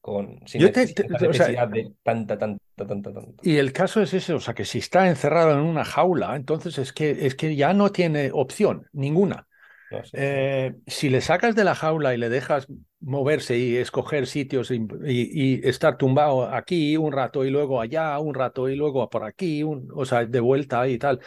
[0.00, 0.94] con sin Yo te-
[1.28, 3.42] o sea, necesidad de tanta, tanta, tanta, tanta.
[3.42, 6.76] Y el caso es ese, o sea, que si está encerrado en una jaula, entonces
[6.78, 9.46] es que, es que ya no tiene opción ninguna.
[9.90, 10.02] No.
[10.12, 12.68] Eh, si le sacas de la jaula y le dejas
[13.00, 18.18] moverse y escoger sitios y, y- y estar tumbado aquí un rato y luego allá
[18.18, 21.20] un rato y luego por aquí, un- o sea, de vuelta y tal,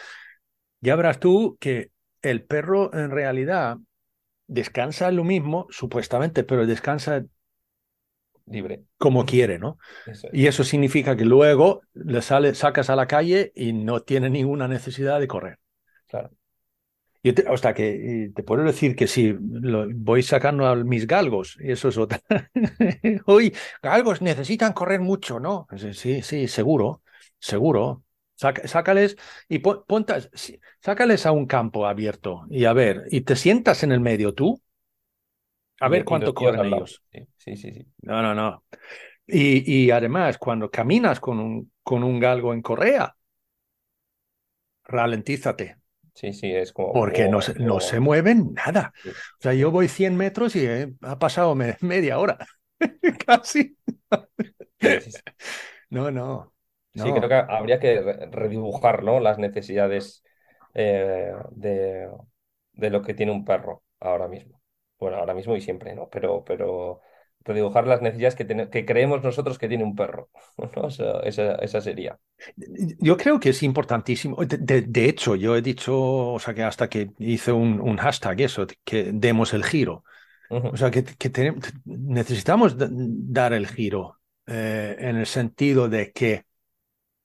[0.82, 3.78] ya verás tú que el perro en realidad
[4.48, 7.26] descansa lo mismo, supuestamente, pero descansa
[8.48, 8.84] Libre.
[8.98, 9.78] como quiere, ¿no?
[10.06, 10.34] Eso es.
[10.34, 14.68] Y eso significa que luego le sale, sacas a la calle y no tiene ninguna
[14.68, 15.60] necesidad de correr.
[16.08, 16.32] Claro.
[17.24, 20.76] Yo te, o sea, que y te puedo decir que si lo- voy sacando a
[20.76, 22.20] mis galgos, y eso es otra.
[23.26, 25.68] Hoy, galgos necesitan correr mucho, ¿no?
[25.78, 27.04] Sí, Sí, sí, seguro,
[27.40, 28.04] seguro.
[28.36, 33.36] Sácales y pon- pontas- sí, sácales a un campo abierto y a ver, y te
[33.36, 34.60] sientas en el medio tú,
[35.80, 37.02] a ver y cuánto corren ellos.
[37.12, 37.72] Sí, sí, sí.
[37.74, 37.88] sí.
[38.02, 38.64] No, no, no.
[39.28, 43.16] Y, y además, cuando caminas con un, con un galgo en correa,
[44.98, 45.81] ralentízate,
[46.14, 46.94] Sí, sí, es como.
[46.94, 48.94] porque no se, no se mueven nada.
[49.04, 49.16] Sí.
[49.40, 52.38] O sea, yo voy 100 metros y eh, ha pasado me- media hora,
[53.26, 53.78] casi.
[55.90, 56.54] No, no.
[56.96, 59.20] Sí, creo que habría que re- redibujar, ¿no?
[59.20, 60.24] Las necesidades
[60.74, 62.10] eh, de,
[62.74, 64.62] de lo que tiene un perro ahora mismo.
[65.00, 66.10] Bueno, ahora mismo y siempre, ¿no?
[66.10, 67.02] Pero, pero
[67.44, 70.30] redibujar las necesidades que, que creemos nosotros que tiene un perro,
[70.76, 70.88] ¿no?
[70.88, 72.20] Esa, esa, esa sería.
[73.00, 74.36] Yo creo que es importantísimo.
[74.46, 75.94] De, de- de hecho, yo he dicho,
[76.34, 80.04] o sea, que hasta que hice un, un hashtag, eso, que demos el giro.
[80.50, 86.46] O sea, que, que necesitamos dar el giro eh, en el sentido de que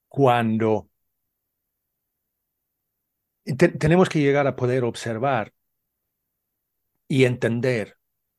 [0.09, 0.91] cuando
[3.59, 5.53] te- tenemos que llegar a poder observar
[7.09, 7.97] y entender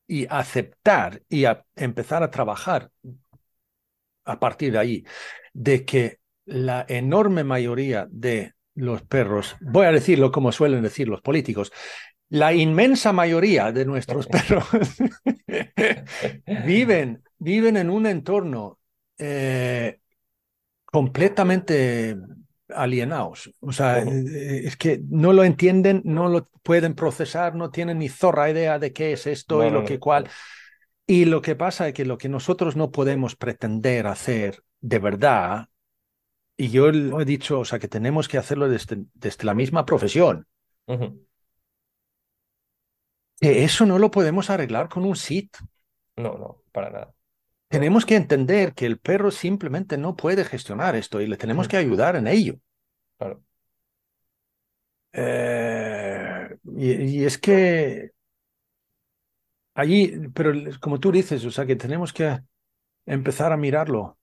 [0.08, 2.90] y aceptar y a empezar a trabajar
[4.26, 5.06] a partir de ahí,
[5.54, 11.22] de que la enorme mayoría de los perros, voy a decirlo como suelen decir los
[11.22, 11.72] políticos,
[12.30, 14.66] la inmensa mayoría de nuestros perros
[16.66, 18.80] viven, viven en un entorno
[19.18, 20.00] eh,
[20.86, 22.18] completamente
[22.70, 23.52] alienados.
[23.60, 28.10] O sea, eh, es que no lo entienden, no lo pueden procesar, no tienen ni
[28.10, 30.30] zorra idea de qué es esto No, y lo que cual.
[31.06, 35.70] Y lo que pasa es que lo que nosotros no podemos pretender hacer de verdad,
[36.58, 39.86] y yo lo he dicho, o sea, que tenemos que hacerlo desde, desde la misma
[39.86, 40.48] profesión,
[43.40, 45.58] eso no lo podemos arreglar con un SIT.
[46.18, 47.14] No, no, para nada.
[47.70, 51.78] Tenemos que entender que el perro simplemente no puede gestionar esto y le tenemos que
[51.78, 52.56] ayudar en ello.
[53.18, 53.44] Claro.
[55.14, 58.12] Eh, y, y es que
[59.76, 60.52] allí, pero
[60.82, 62.40] como tú dices, o sea, que tenemos que
[63.06, 64.18] empezar a mirarlo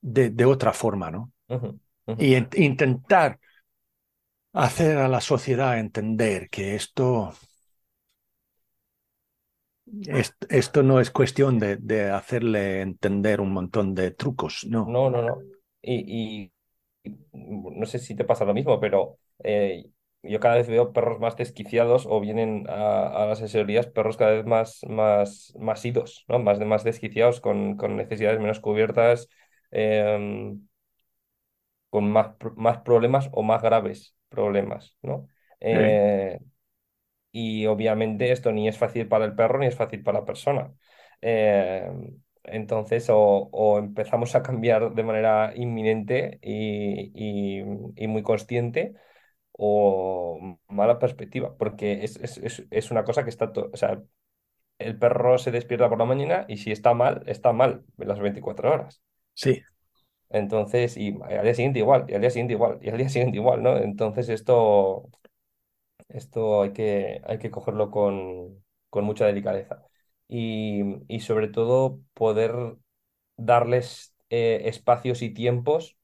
[0.00, 1.32] de, de otra forma, ¿no?
[2.18, 3.40] Y en- intentar
[4.54, 7.51] hacer a la sociedad entender que esto, es-
[10.48, 14.86] esto no es cuestión de, de hacerle entender un montón de trucos, no.
[14.88, 15.38] No, no, no.
[15.82, 16.50] Y,
[17.32, 19.84] no sé si te pasa lo mismo, pero eh,
[20.22, 24.32] yo cada vez veo perros más desquiciados o vienen a, a las asesorías perros cada
[24.32, 26.38] vez más, más, más idos, ¿no?
[26.38, 29.28] Más, más desquiciados, con, con necesidades menos cubiertas,
[29.70, 30.60] em,
[31.90, 35.28] con más, más problemas o más graves problemas, ¿no?
[35.60, 36.38] Eh,
[37.32, 40.72] y obviamente esto ni es fácil para el perro ni es fácil para la persona.
[41.22, 41.90] Eh,
[42.44, 43.18] entonces, o,
[43.52, 47.64] o empezamos a cambiar de manera inminente y, y-
[47.96, 48.94] y muy consciente,
[49.52, 54.02] o mala perspectiva, porque es, es, es, una cosa que está, o sea,
[54.78, 58.72] el perro se despierta por la mañana y si está mal, está mal las 24
[58.72, 59.02] horas.
[59.34, 59.62] Sí,
[60.30, 63.36] Entonces, y al día siguiente igual, y al día siguiente igual, y al día siguiente
[63.38, 63.76] igual, ¿no?
[63.76, 65.10] Entonces esto,
[66.12, 69.86] esto hay que, hay que cogerlo con, con mucha delicadeza.
[70.28, 72.54] Y, y sobre todo poder
[73.36, 75.96] darles eh, espacios y tiempos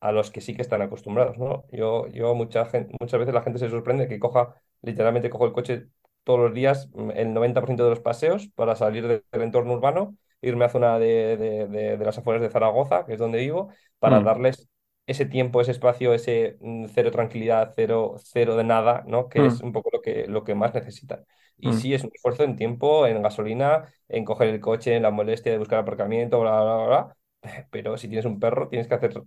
[0.00, 1.64] a los que sí que están acostumbrados, ¿no?
[1.72, 5.52] Yo, yo mucha gente, muchas veces la gente se sorprende que coja, literalmente cojo el
[5.52, 5.88] coche
[6.24, 10.16] todos los días, mm, el 90% de los paseos para salir de- del entorno urbano,
[10.40, 13.68] irme a zona de, de, de- de las afueras de Zaragoza, que es donde vivo,
[14.00, 14.22] para Mm.
[14.22, 14.68] darles
[15.06, 19.28] ese tiempo, ese espacio, ese mm, cero tranquilidad, cero, cero de nada, ¿no?
[19.28, 21.24] Que es Mm, un poco lo que, lo que más necesitan.
[21.58, 21.72] Y mm.
[21.74, 25.52] sí, es un esfuerzo en tiempo, en gasolina, en coger el coche, en la molestia
[25.52, 27.16] de buscar aparcamiento, bla, bla, bla, bla.
[27.70, 29.22] Pero si tienes un perro, tienes que hacer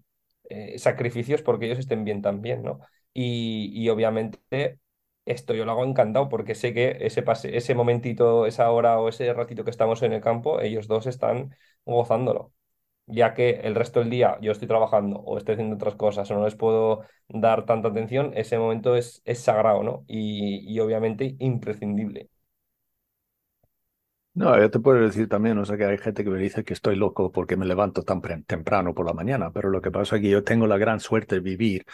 [0.50, 2.80] eh, sacrificios porque ellos estén bien también, ¿no?
[3.14, 4.80] Y, y obviamente
[5.26, 9.10] esto yo lo hago encantado porque sé que ese, pase, ese momentito, esa hora o
[9.10, 12.54] ese ratito que estamos en el campo, ellos dos están gozándolo
[13.08, 16.36] ya que el resto del día yo estoy trabajando o estoy haciendo otras cosas o
[16.36, 20.06] no les puedo dar tanta atención, ese momento es, es sagrado, ¿no?
[20.08, 22.30] Y, y obviamente imprescindible.
[24.34, 26.74] No, yo te puedo decir también, o sea, que hay gente que me dice que
[26.74, 30.22] estoy loco porque me levanto tan temprano por la mañana, pero lo que pasa es
[30.22, 31.86] que yo tengo la gran suerte de vivir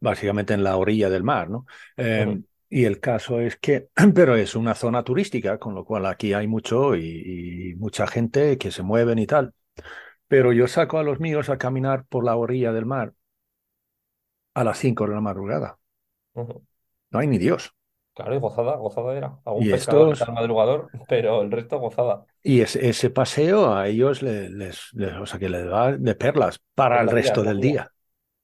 [0.00, 1.66] básicamente en la orilla del mar, ¿no?
[1.96, 2.40] Eh,
[2.70, 6.46] y el caso es que, pero es una zona turística, con lo cual aquí hay
[6.48, 9.54] mucho y, y mucha gente que se mueven y tal.
[10.28, 13.14] Pero yo saco a los míos a caminar por la orilla del mar
[14.54, 15.78] a las 5 de la madrugada.
[17.10, 17.74] No hay ni Dios.
[18.14, 19.40] Claro, y gozada, gozada era.
[19.46, 22.26] Algún Y pescador estos, madrugador, pero el resto gozada.
[22.42, 26.14] y ese, ese paseo a ellos le- les, les- o sea, que les da de
[26.14, 27.92] perlas para Es el vida, resto del día.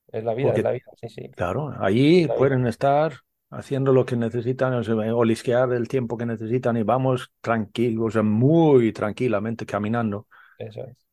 [0.08, 1.34] Es la vida, es la vida, sí, sí.
[1.34, 3.20] claro, allí pueden estar
[3.50, 8.10] haciendo lo que necesitan, o sea, olisquear el tiempo que necesitan y vamos tranquilos, o
[8.10, 10.26] sea, muy tranquilamente caminando.
[10.58, 11.03] Eso es.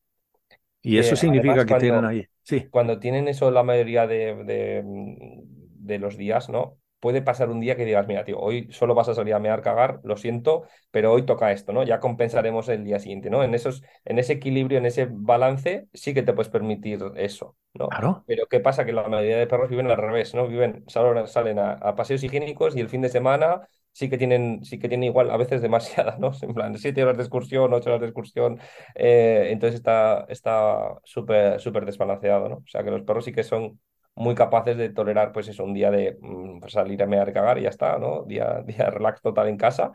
[0.84, 2.26] Y eso significa además que tienen ahí.
[2.44, 6.78] Sí, cuando tienen eso la mayoría de, de, mm, de los días, ¿no?
[7.00, 9.62] Puede pasar un día que digas, mira, tío, hoy solo vas a salir a mear,
[9.62, 11.84] cagar, lo siento, pero hoy toca esto, ¿no?
[11.84, 13.44] Ya compensaremos el día siguiente, ¿no?
[13.44, 17.98] En esos, en ese equilibrio, en ese balance, sí que te puedes permitir eso, ¿no?
[17.98, 18.86] claro, Pero ¿qué pasa?
[18.86, 20.48] Que la mayoría de perros viven al revés, ¿no?
[20.48, 24.64] Viven, salen, salen a, a paseos higiénicos y el fin de semana sí que tienen,
[24.66, 26.32] sí que tienen igual, a veces demasiadas, ¿no?
[26.42, 28.60] En plan, siete horas de excursión, ocho horas de excursión,
[28.96, 32.56] eh, entonces está está súper súper desbalanceado, ¿no?
[32.58, 33.80] O sea que los perros sí que son
[34.16, 37.34] muy capaces de tolerar, pues eso, un día de mm, pues salir a mear y
[37.34, 38.24] cagar y ya está, ¿no?
[38.26, 39.92] Día, día de relax total en casa,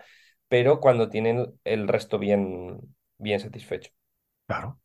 [0.49, 2.79] pero cuando tienen el resto bien,
[3.19, 3.91] bien satisfecho.
[4.47, 4.79] claro.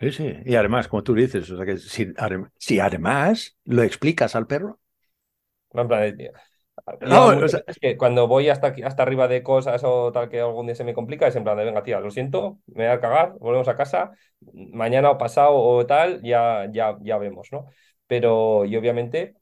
[0.00, 0.32] Sí, sí.
[0.44, 4.46] Y además, como tú dices, o sea, que si, adem- si además lo explicas al
[4.48, 4.80] perro,
[5.74, 6.32] En plan, de-
[7.00, 10.28] no, o sea, veces que cuando voy hasta aquí, hasta arriba de cosas o tal
[10.28, 12.86] que algún día se me complica, es en plan de, venga, tía, lo siento, me
[12.86, 14.12] voy a cagar, volvemos a casa,
[14.72, 17.66] mañana o pasado o tal, ya, ya, ya vemos, ¿no?
[18.06, 19.34] Pero, y obviamente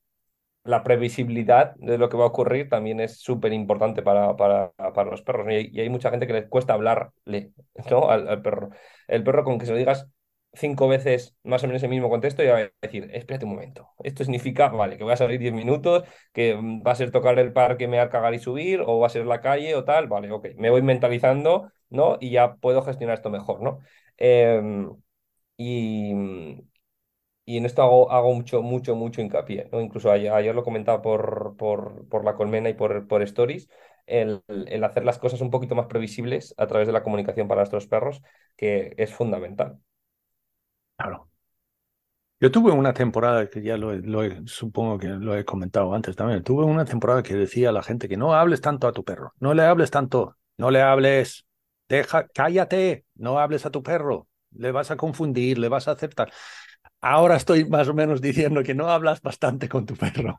[0.65, 5.11] la previsibilidad de lo que va a ocurrir también es súper importante para, para, para
[5.11, 5.47] los perros.
[5.47, 5.53] ¿no?
[5.53, 7.53] Y, hay, y hay mucha gente que les cuesta hablarle
[7.91, 8.11] ¿no?
[8.11, 8.71] al, al perro.
[9.09, 10.07] El perro con que se lo digas
[10.55, 13.89] cinco veces más o menos el mismo contexto, ya va a decir, espérate un momento,
[14.03, 17.39] esto significa, vale, que voy a salir 10 minutos, que mm, va a ser tocar
[17.39, 20.31] el parque, me cagar y subir, o va a ser la calle o tal, vale,
[20.33, 22.19] ok, me voy mentalizando, ¿no?
[22.21, 23.79] Y ya puedo gestionar esto mejor, ¿no?
[24.17, 24.91] Em,
[25.59, 26.15] y,
[27.45, 29.81] y en esto hago, hago mucho, mucho, mucho hincapié, ¿no?
[29.81, 33.69] Incluso ayer, ayer lo comentaba por, por, por la colmena y por, por stories,
[34.07, 37.61] el, el hacer las cosas un poquito más previsibles a través de la comunicación para
[37.63, 38.23] nuestros perros,
[38.57, 39.81] que es fundamental.
[41.01, 41.31] Claro.
[42.41, 46.17] Yo tuve una temporada que ya lo, he- lo supongo que lo he comentado antes
[46.17, 46.43] también.
[46.43, 49.35] Tuve una temporada que decía a la gente que no hables tanto a tu perro,
[49.41, 51.47] no le hables tanto, no le hables,
[51.89, 56.15] deja, cállate, no hables a tu perro, le vas a confundir, le vas a hacer
[56.15, 56.33] tal.
[57.03, 60.39] Ahora estoy más o menos diciendo que no hablas bastante con tu perro.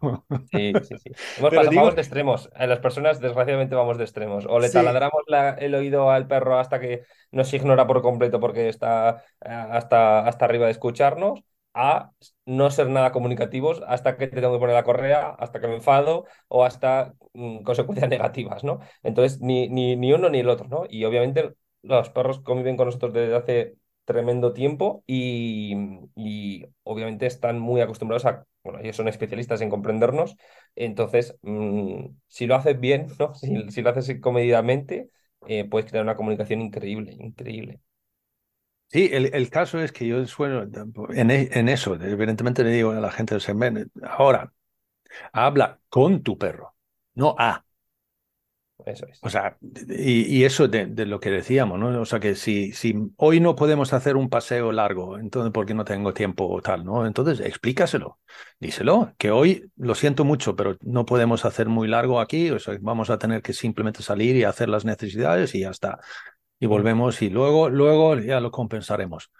[0.51, 1.11] Sí, sí, sí.
[1.37, 2.49] Hemos Pero pasado, digo, vamos de extremos.
[2.55, 4.45] En las personas, desgraciadamente, vamos de extremos.
[4.49, 8.39] O le sí, taladramos la- el oído al perro hasta que nos ignora por completo
[8.41, 11.41] porque está eh, hasta, hasta arriba de escucharnos,
[11.73, 12.11] a
[12.45, 15.75] no ser nada comunicativos hasta que te tengo que poner la correa, hasta que me
[15.75, 18.79] enfado o hasta mm, consecuencias negativas, ¿no?
[19.03, 20.83] Entonces, ni, ni, ni uno ni el otro, ¿no?
[20.89, 25.75] Y obviamente los perros conviven con nosotros desde hace tremendo tiempo y,
[26.15, 30.35] y obviamente están muy acostumbrados a, bueno, ellos son especialistas en comprendernos,
[30.75, 33.33] entonces mm, si lo haces bien, ¿no?
[33.35, 35.09] Si, si lo haces comedidamente,
[35.47, 37.81] eh, puedes crear una comunicación increíble, increíble.
[38.89, 40.63] Sí, el, el caso es que yo suelo,
[41.13, 44.53] en, e- en eso, evidentemente le digo a la gente, se ven, ahora,
[45.33, 46.75] habla con tu perro,
[47.15, 47.65] no a.
[48.85, 49.19] Eso es.
[49.23, 49.57] O sea,
[49.89, 52.01] y, y eso de, de lo que decíamos, ¿no?
[52.01, 55.85] O sea, que si, si hoy no podemos hacer un paseo largo, entonces porque no
[55.85, 57.05] tengo tiempo o tal, ¿no?
[57.05, 58.19] Entonces explícaselo,
[58.59, 62.75] díselo, que hoy lo siento mucho, pero no podemos hacer muy largo aquí, o sea,
[62.81, 65.99] vamos a tener que simplemente salir y hacer las necesidades y ya está.
[66.59, 66.69] Y Mm.
[66.69, 69.31] volvemos y luego, luego ya lo compensaremos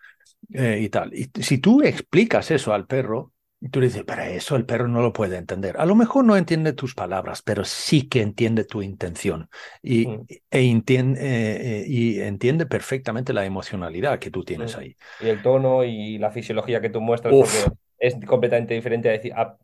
[0.54, 1.14] eh, y tal.
[1.14, 3.34] Y si tú explicas eso al perro,
[3.70, 5.78] tú le dices, pero eso el perro no lo puede entender.
[5.80, 9.50] A lo mejor no entiende tus palabras, pero sí que entiende tu intención
[9.82, 14.80] y, Mm, e entiende, eh, eh, y entiende perfectamente la emocionalidad que tú tienes mm.
[14.80, 14.98] ahí.
[15.20, 19.34] Y el tono y la fisiología que tú muestras, porque es completamente diferente a decir,
[19.34, 19.58] a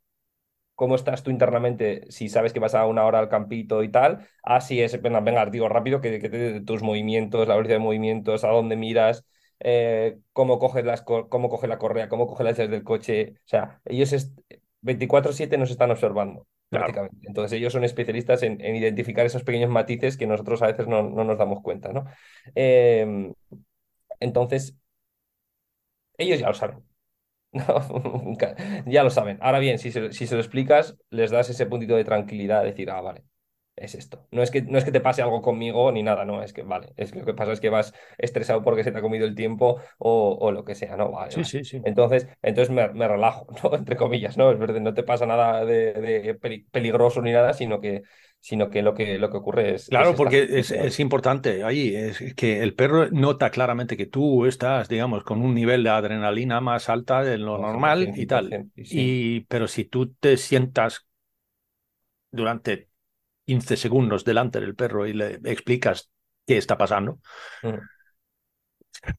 [0.75, 4.27] cómo estás tú internamente, si sabes que vas a una hora al campito y tal,
[4.43, 8.49] así es, venga, venga digo rápido, que, que tus movimientos, la velocidad de movimientos, a
[8.49, 9.25] dónde miras,
[9.59, 13.47] eh, cómo coges las, cómo coge la correa, cómo coge las llaves del coche, o
[13.47, 14.13] sea, ellos
[14.81, 16.47] 24/7 nos están observando.
[16.69, 17.27] Prácticamente.
[17.27, 21.37] Entonces ellos son especialistas en, identificar esos pequeños matices que nosotros a veces no, nos
[21.37, 22.05] damos cuenta, ¿no?
[22.55, 23.33] Em,
[24.19, 24.77] entonces,
[26.17, 26.83] ellos ya lo saben.
[28.85, 29.37] ya lo saben.
[29.41, 32.71] Ahora bien, si se, si se lo explicas, les das ese puntito de tranquilidad, de
[32.71, 33.23] decir, ah, vale,
[33.77, 34.27] es esto.
[34.31, 36.63] No es, que, no es que te pase algo conmigo ni nada, no, es que,
[36.63, 39.25] vale, es que lo que pasa es que vas estresado porque se te ha comido
[39.25, 41.11] el tiempo o, lo que sea, ¿no?
[41.11, 41.81] Vale, sí, sí, sí.
[41.85, 43.75] Entonces, entonces me, relajo, ¿no?
[43.75, 44.51] Entre comillas, ¿no?
[44.51, 46.37] Es verdad, no te pasa nada de,
[46.71, 48.01] peligroso ni nada, sino que,
[48.39, 49.89] sino que lo que, lo que ocurre es...
[49.89, 54.89] Claro, porque es, es, importante ahí, es que el perro nota claramente que tú estás,
[54.89, 58.71] digamos, con un nivel de adrenalina más alta de lo normal y tal.
[58.75, 61.07] Y, pero si tú te sientas
[62.31, 62.86] durante
[63.47, 66.11] 15 segundos delante del perro y le explicas
[66.45, 67.19] qué está pasando,
[67.63, 69.09] mm.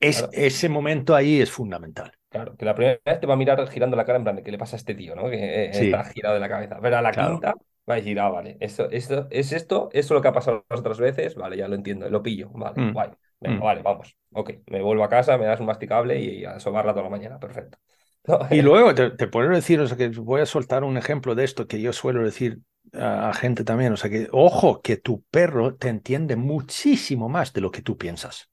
[0.00, 2.12] es, ese momento ahí es fundamental.
[2.28, 4.42] Claro, que la primera vez te va a mirar girando la cara en plan de
[4.42, 5.30] qué le pasa a este tío, ¿no?
[5.30, 6.78] Que eh, está girado de la cabeza.
[6.82, 7.54] Pero a la quinta
[7.88, 10.64] va a decir, ah, vale, esto, esto, es esto, eso es lo que ha pasado
[10.68, 12.92] las otras veces, vale, ya lo entiendo, lo pillo, vale, mm.
[12.92, 13.10] guay.
[13.40, 13.58] Mm.
[13.58, 17.04] Vale, vamos, ok, me vuelvo a casa, me das un masticable y a sobarla toda
[17.04, 17.78] la mañana, perfecto.
[18.50, 21.44] y luego te, te, puedo decir, o sea, que voy a soltar un ejemplo de
[21.44, 22.60] esto que yo suelo decir
[22.92, 23.92] a, gente también.
[23.92, 27.96] O sea que, ojo, que tu perro te entiende muchísimo más de lo que tú
[27.96, 28.50] piensas.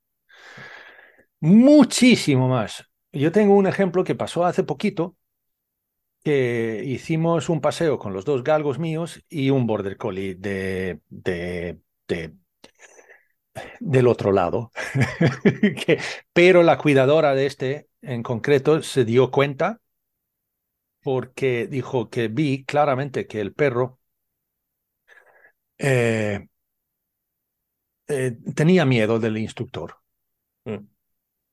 [1.39, 2.85] Muchísimo más.
[3.11, 5.15] Yo tengo un ejemplo que pasó hace poquito,
[6.23, 11.79] que hicimos un paseo con los dos galgos míos y un border collie de, de,
[13.79, 14.71] del otro lado.
[16.33, 19.81] pero la cuidadora de este en concreto se dio cuenta
[21.01, 23.98] porque dijo que vi claramente que el perro
[25.79, 26.47] eh,
[28.07, 29.95] eh, tenía miedo del instructor.
[30.65, 30.77] Mm.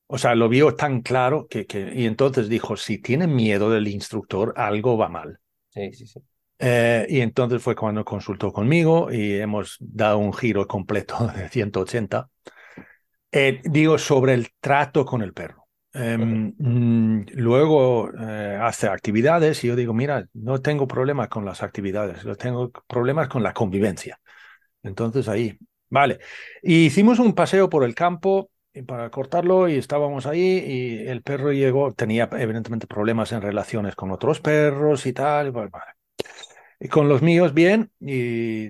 [0.07, 3.87] O sea, lo vio tan claro que, que, y entonces dijo, si tiene miedo del
[3.87, 5.39] instructor, algo va mal.
[5.69, 6.19] Sí, sí, sí.
[6.59, 12.29] Eh, y entonces fue cuando consultó conmigo y hemos dado un giro completo de 180.
[13.63, 15.66] digo, sobre el trato con el perro.
[15.97, 18.09] Em, mm, luego
[18.61, 23.27] hace actividades y yo digo, mira, no tengo problemas con las actividades, no tengo problemas
[23.27, 24.19] con la convivencia.
[24.83, 25.57] Entonces ahí,
[25.89, 26.19] vale.
[26.61, 28.51] Y hicimos un paseo por el campo
[28.85, 34.11] para cortarlo y estábamos ahí y el perro llegó, tenía evidentemente problemas en relaciones con
[34.11, 35.51] otros perros y tal.
[35.51, 35.71] vale.
[36.79, 38.69] Y con los míos bien y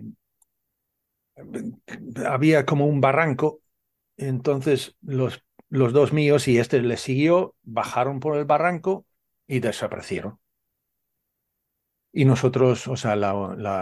[2.26, 3.62] había como un barranco,
[4.18, 9.06] entonces los, los dos míos y este le siguió, bajaron por el barranco
[9.48, 10.40] y desaparecieron.
[12.12, 13.34] Y nosotros, o sea, la,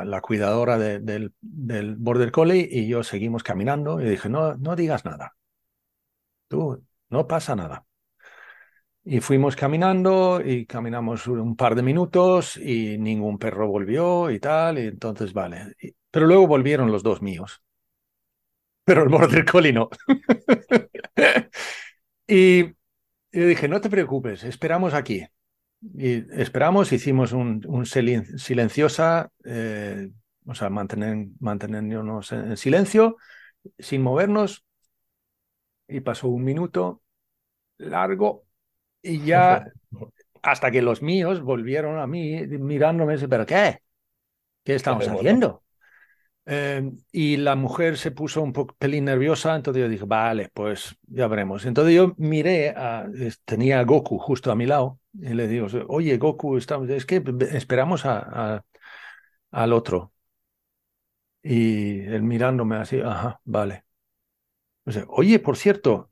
[0.06, 5.06] la, cuidadora del, del Border Collie y yo seguimos caminando y dije, no, no digas
[5.06, 5.36] nada.
[6.48, 7.86] Tú, no pasa nada.
[9.04, 14.80] Y fuimos caminando y caminamos un par de minutos y ningún perro volvió y tal,
[14.80, 15.76] y entonces vale.
[16.10, 17.62] pero luego volvieron los dos míos.
[18.86, 19.90] Pero el Border Collie no.
[22.28, 25.26] y yo dije, no te preocupes, esperamos aquí.
[25.82, 30.10] Y esperamos, hicimos un, un silenciosa, eh,
[30.46, 33.18] o sea, mantener, mantenernos en silencio,
[33.78, 34.66] sin movernos,
[35.88, 37.02] y pasó un minuto
[37.78, 38.46] largo
[39.02, 39.66] y ya
[40.42, 43.80] hasta que los míos volvieron a mí mirándome, pero ¿qué?
[44.64, 45.65] ¿Qué estamos haciendo?
[46.48, 50.96] Eh, y la mujer se puso un poco pelín nerviosa, entonces yo dije, vale, pues
[51.08, 51.66] ya veremos.
[51.66, 53.08] Entonces yo miré, a,
[53.46, 57.24] tenía a Goku justo a mi lado, y le digo, oye, Goku, estamos, es que
[57.52, 58.64] esperamos a,
[59.52, 60.14] al otro.
[61.44, 63.86] Y él mirándome así, ajá, vale.
[65.08, 66.12] oye, por cierto,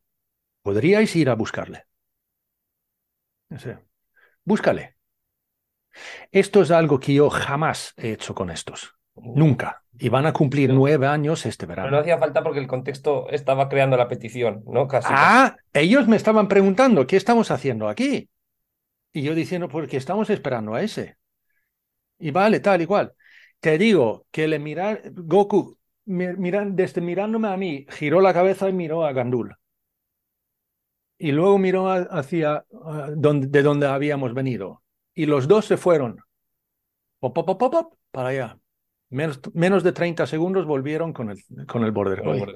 [0.64, 1.86] ¿podríais ir a buscarle?
[4.46, 4.96] búscale.
[6.32, 8.96] Esto es algo que yo jamás he hecho con estos.
[9.16, 9.84] Nunca.
[9.98, 11.92] Y van a cumplir nueve años este verano.
[11.92, 14.88] no hacía falta porque el contexto estaba creando la petición, ¿no?
[14.88, 15.08] Casi.
[15.12, 18.30] Ah, ellos me estaban preguntando, ¿qué estamos haciendo aquí?
[19.14, 21.18] Y yo diciendo, porque estamos esperando a ese.
[22.18, 23.14] Y vale, tal y cual.
[23.60, 28.74] Te digo que le mirar, Goku, miran, desde mirándome a mí, giró la cabeza y
[28.74, 29.56] miró a Gandul.
[31.18, 32.66] Y luego miró hacia
[33.16, 34.82] donde, de donde habíamos venido.
[35.14, 36.20] Y los dos se fueron.
[37.20, 38.58] Pop, pop, pop, pop, para allá.
[39.14, 42.50] Menos, menos de 30 segundos volvieron con el, con el border collie.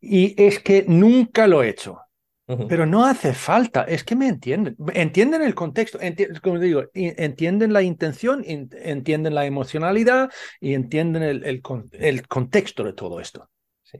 [0.00, 2.00] Y es que nunca lo he hecho.
[2.68, 7.72] Pero no hace falta, es que me entienden, entienden el contexto, enti- como digo, entienden
[7.72, 13.20] la intención, in- entienden la emocionalidad y entienden el, el con- el contexto de todo
[13.20, 13.50] esto.
[13.82, 13.98] Sí.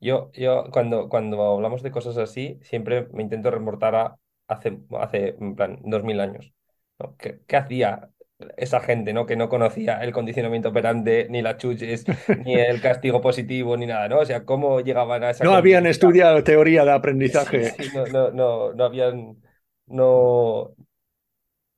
[0.00, 4.16] Yo, yo cuando, cuando hablamos de cosas así, siempre me intento remontar a
[4.48, 6.52] hace, hace en plan, 2000 años.
[6.98, 7.16] ¿no?
[7.16, 8.10] ¿Qué, qué hacía
[8.56, 9.26] esa gente, ¿no?
[9.26, 12.06] Que no conocía el condicionamiento operante, ni las chuches,
[12.44, 14.20] ni el castigo positivo, ni nada, ¿no?
[14.20, 17.76] O sea, cómo llegaban a esa No habían estudiado teoría de aprendizaje.
[17.76, 19.42] sí, no, no, no, no habían,
[19.86, 20.74] no,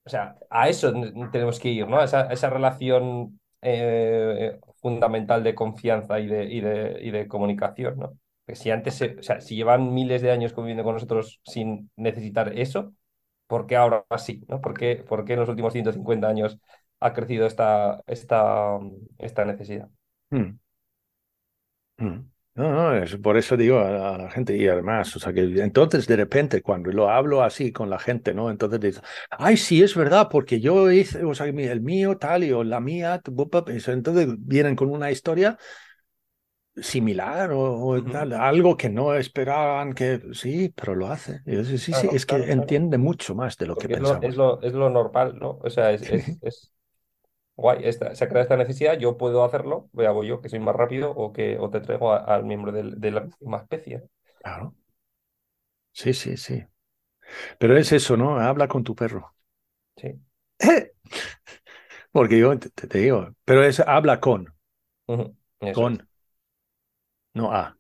[0.05, 0.93] o sea, a eso
[1.33, 1.99] tenemos que ir, ¿no?
[2.01, 7.27] A esa, a esa relación eh, fundamental de confianza y de, y de, y de
[7.29, 8.19] comunicación, ¿no?
[8.47, 11.91] Que si antes, se- o sea, si llevan miles de años conviviendo con nosotros sin
[11.97, 12.93] necesitar eso,
[13.47, 14.61] ¿por qué ahora sí, ¿no?
[14.61, 16.59] ¿Por qué, por qué en los últimos 150 años
[17.01, 18.79] ha crecido esta, esta,
[19.19, 19.89] esta necesidad?
[20.31, 20.59] Mm,
[21.99, 22.31] mm.
[22.57, 26.17] No, no, por eso digo a, la gente y además, o sea que entonces de
[26.17, 28.51] repente cuando lo hablo así con la gente, ¿no?
[28.51, 32.53] Entonces dices, ay, sí, es verdad, porque yo hice, o sea, el mío tal y
[32.53, 35.59] o la mía, tu, bu, bu", eso, entonces vienen con una historia
[36.77, 38.05] similar o, o Ujú.
[38.05, 41.43] tal, algo que no esperaban que, sí, pero lo hace.
[41.65, 44.37] Sí, sí, Claro, es que claro, entiende mucho más de lo que es lo, es
[44.37, 45.59] lo, es lo normal, ¿no?
[45.63, 46.73] O sea, es, es, es
[47.57, 50.77] guay, esta- se ha creado esta necesidad, yo puedo hacerlo, voy yo, que soy más
[50.77, 54.05] rápido, o que o te traigo a- al miembro de la misma especie.
[54.43, 54.75] Claro.
[55.93, 56.65] Sí, sí, sí.
[57.59, 58.39] Pero es eso, ¿no?
[58.41, 59.35] Habla con tu perro.
[59.97, 60.21] Sí.
[62.13, 64.53] Porque yo te, te digo, pero es habla con,
[65.71, 66.09] con,
[67.37, 67.77] no a.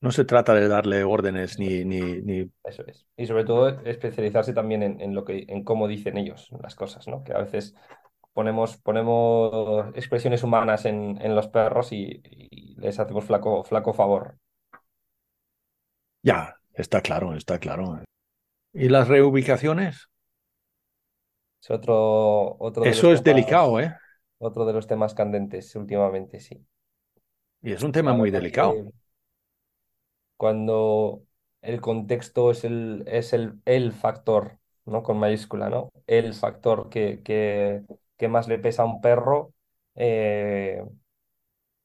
[0.00, 2.50] No se trata de darle órdenes ni, ni, ni...
[2.64, 3.06] eso es.
[3.16, 7.08] Y sobre todo especializarse también en, en lo que, en cómo dicen ellos las cosas,
[7.08, 7.24] ¿no?
[7.24, 7.74] Que a veces
[8.34, 14.36] ponemos, ponemos expresiones humanas en, en los perros y, y les hacemos flaco, flaco favor.
[16.22, 18.02] Ya, está claro, está claro.
[18.74, 20.10] ¿Y las reubicaciones?
[21.62, 23.96] Es otro, otro Eso es delicado, ¿eh?
[24.36, 26.62] otro de los temas candentes últimamente, sí.
[27.64, 28.74] Y es un tema muy delicado.
[30.36, 31.22] cuando
[31.62, 35.02] el contexto es el, es el, el factor, ¿no?
[35.02, 35.90] Con mayúscula, ¿no?
[36.06, 37.82] El factor que, que,
[38.16, 39.54] que más le pesa a un perro,
[39.94, 40.82] eh,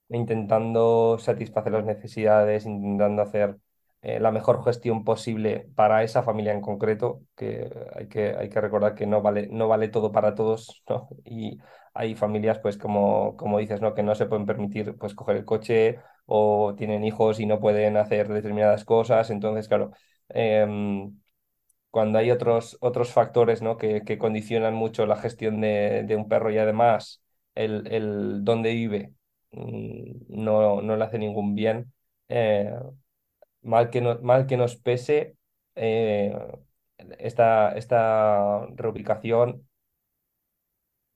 [0.09, 3.57] intentando satisfacer las necesidades, intentando hacer
[4.01, 8.61] eh, la mejor gestión posible para esa familia en concreto, que hay que, hay que
[8.61, 11.09] recordar que no vale, no vale todo para todos, ¿no?
[11.25, 11.59] Y
[11.93, 13.93] hay familias, pues como, como dices, ¿no?
[13.93, 17.97] Que no se pueden permitir pues coger el coche o tienen hijos y no pueden
[17.97, 19.29] hacer determinadas cosas.
[19.29, 19.91] Entonces, claro,
[20.29, 21.19] em,
[21.91, 23.77] cuando hay otros, otros factores, ¿no?
[23.77, 27.23] que, que condicionan mucho la gestión de, de un perro y además
[27.55, 29.13] el, el dónde vive
[29.51, 30.13] mm,
[30.43, 31.93] no, no le hace ningún bien,
[32.29, 32.71] eh,
[33.61, 35.37] mal que, no- mal que nos pese,
[35.75, 36.35] eh,
[37.19, 39.68] esta, esta reubicación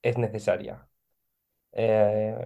[0.04, 0.88] es necesaria.
[1.72, 2.36] Eh,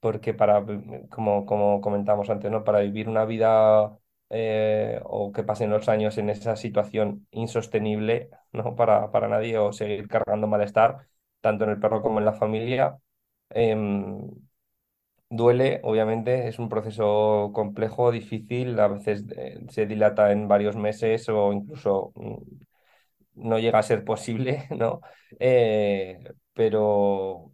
[0.00, 0.64] porque para,
[1.10, 2.64] como, como comentamos antes, ¿no?
[2.64, 3.98] Para vivir una vida
[4.30, 8.74] eh, o que pasen los años en esa situación insostenible, ¿no?
[8.76, 11.08] Para, para nadie o seguir cargando malestar,
[11.40, 12.98] tanto en el perro como en la familia,
[13.50, 14.20] em,
[15.30, 21.28] duele, obviamente, es un proceso complejo, difícil, a veces eh, se dilata en varios meses
[21.28, 22.36] o incluso mm,
[23.36, 25.00] no llega a ser posible, ¿no?
[25.40, 26.18] Eh,
[26.54, 27.52] pero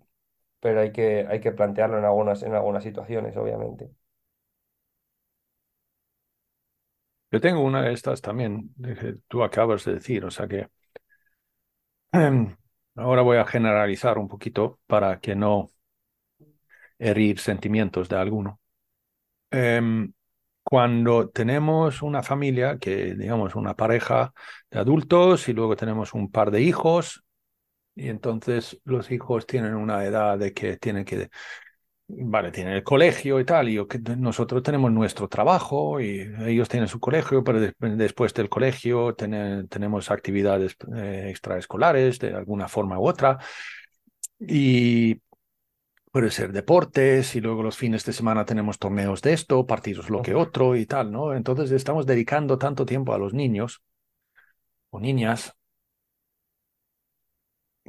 [0.61, 3.91] pero hay que, hay que plantearlo en algunas, en algunas situaciones, obviamente.
[7.31, 10.69] Yo tengo una de estas también, que tú acabas de decir, o sea que
[12.97, 15.71] ahora voy a generalizar un poquito para que no
[16.99, 18.61] herir sentimientos de alguno.
[19.51, 20.13] Em,
[20.73, 24.33] cuando tenemos una familia, que digamos una pareja
[24.71, 27.23] de adultos y luego tenemos un par de hijos,
[27.97, 31.31] y entonces los hijos tienen una edad de que tienen que,
[32.09, 33.81] vale, tienen el colegio y tal, y
[34.19, 39.65] nosotros tenemos nuestro trabajo y ellos tienen su colegio, pero de- después del colegio tene-
[39.69, 43.39] tenemos actividades eh, extraescolares de alguna forma u otra.
[44.41, 45.22] Y
[46.13, 50.23] Puede ser deportes y luego los fines de semana tenemos torneos de esto, partidos lo
[50.23, 51.35] que otro y tal, ¿no?
[51.35, 53.83] Entonces estamos dedicando tanto tiempo a los niños
[54.91, 55.41] o niñas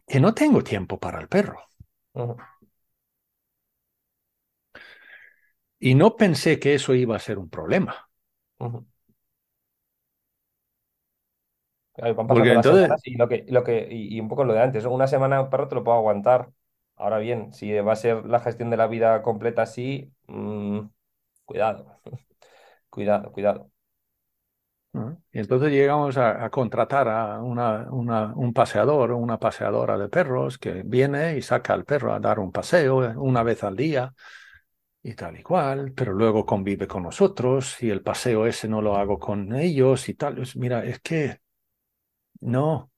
[0.08, 1.60] que no tengo tiempo para el perro.
[5.80, 8.10] Y no pensé que eso iba a ser un problema.
[11.96, 14.86] Claro, Porque entonces, y, lo que, lo que, y, y un poco lo de antes.
[14.86, 16.50] Una semana un perro te lo puedo aguantar.
[17.04, 20.80] Ahora bien, si va a ser la gestión de la vida completa así, mm,
[21.46, 22.00] cuidado,
[22.90, 23.72] cuidado, cuidado.
[25.34, 30.84] Y entonces llegamos a, contratar a una, un paseador o una paseadora de perros que
[30.86, 34.14] viene y saca al perro a dar un paseo una vez al día
[35.02, 38.96] y tal y cual, pero luego convive con nosotros y el paseo ese no lo
[38.96, 40.42] hago con ellos y tal.
[40.56, 41.40] Mira, es que
[42.40, 42.92] no,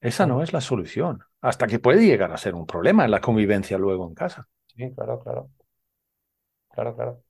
[0.00, 3.20] esa no es la solución, hasta que puede llegar a ser un problema en la
[3.20, 4.48] convivencia luego en casa.
[4.76, 5.50] Sí, claro, claro.
[6.68, 7.24] Claro, claro.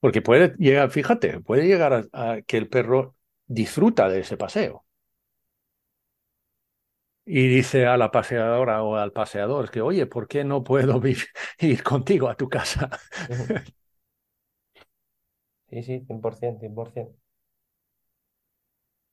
[0.00, 3.16] Porque puede llegar, fíjate, puede llegar a, que el perro
[3.46, 4.84] disfruta de ese paseo.
[7.24, 11.00] Y dice a la paseadora o al paseador que, oye, ¿por qué no puedo
[11.60, 12.90] ir contigo a tu casa?
[15.70, 17.16] Sí, sí, 100%, 100%.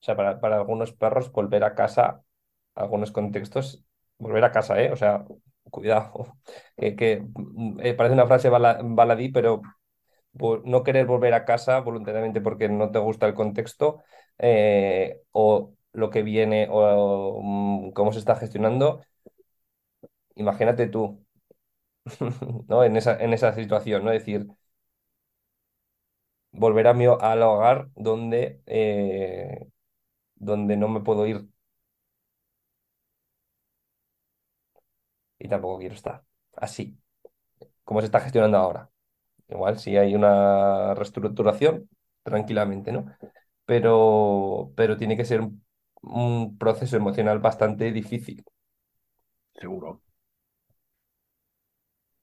[0.00, 2.22] O sea, para, para algunos perros volver a casa,
[2.78, 3.84] algunos contextos,
[4.18, 4.92] volver a casa, ¿eh?
[4.92, 5.24] O sea,
[5.70, 6.38] cuidado,
[6.76, 9.62] que, mm, eh, parece una frase baladí, pero
[10.64, 14.02] no querer volver a casa voluntariamente porque no te gusta el contexto
[14.38, 19.02] eh, o lo que viene o, mm, cómo se está gestionando,
[20.36, 21.24] imagínate tú,
[22.68, 22.84] ¿no?
[22.84, 24.12] En esa, en esa situación, ¿no?
[24.12, 24.46] Es decir,
[26.52, 29.68] volver a mi, al hogar donde, eh,
[30.36, 31.48] donde no me puedo ir.
[35.38, 36.24] Y tampoco quiero estar
[36.56, 36.98] así,
[37.84, 38.90] como se está gestionando ahora.
[39.48, 41.88] Igual si hay una reestructuración,
[42.22, 43.06] tranquilamente, ¿no?
[43.64, 45.40] Pero, pero tiene que ser
[46.02, 48.44] un, proceso emocional bastante difícil.
[49.54, 50.02] Seguro.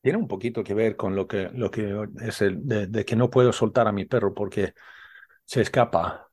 [0.02, 3.30] Tiene un poquito que ver con lo que, lo que es el de, que no
[3.32, 4.74] puedo soltar a mi perro porque
[5.46, 6.30] se escapa.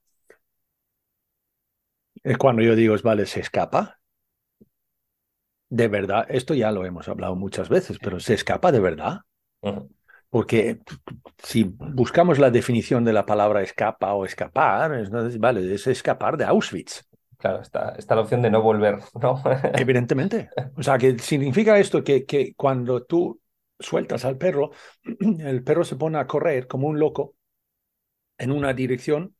[2.23, 4.02] Es cuando yo digo, vale, se escapa.
[5.73, 9.21] De verdad, esto ya lo hemos hablado muchas veces, pero se escapa de verdad.
[10.29, 10.81] Porque
[11.43, 16.45] si buscamos la definición de la palabra escapa o escapar, es, vale, es escapar de
[16.45, 17.09] Auschwitz.
[17.39, 19.43] Claro, está, está la opción de no volver, ¿no?
[19.73, 20.51] Evidentemente.
[20.77, 23.41] O sea, que significa esto que, que cuando tú
[23.81, 24.73] sueltas al perro,
[25.39, 27.35] el perro se pone a correr como un loco
[28.37, 29.37] en una dirección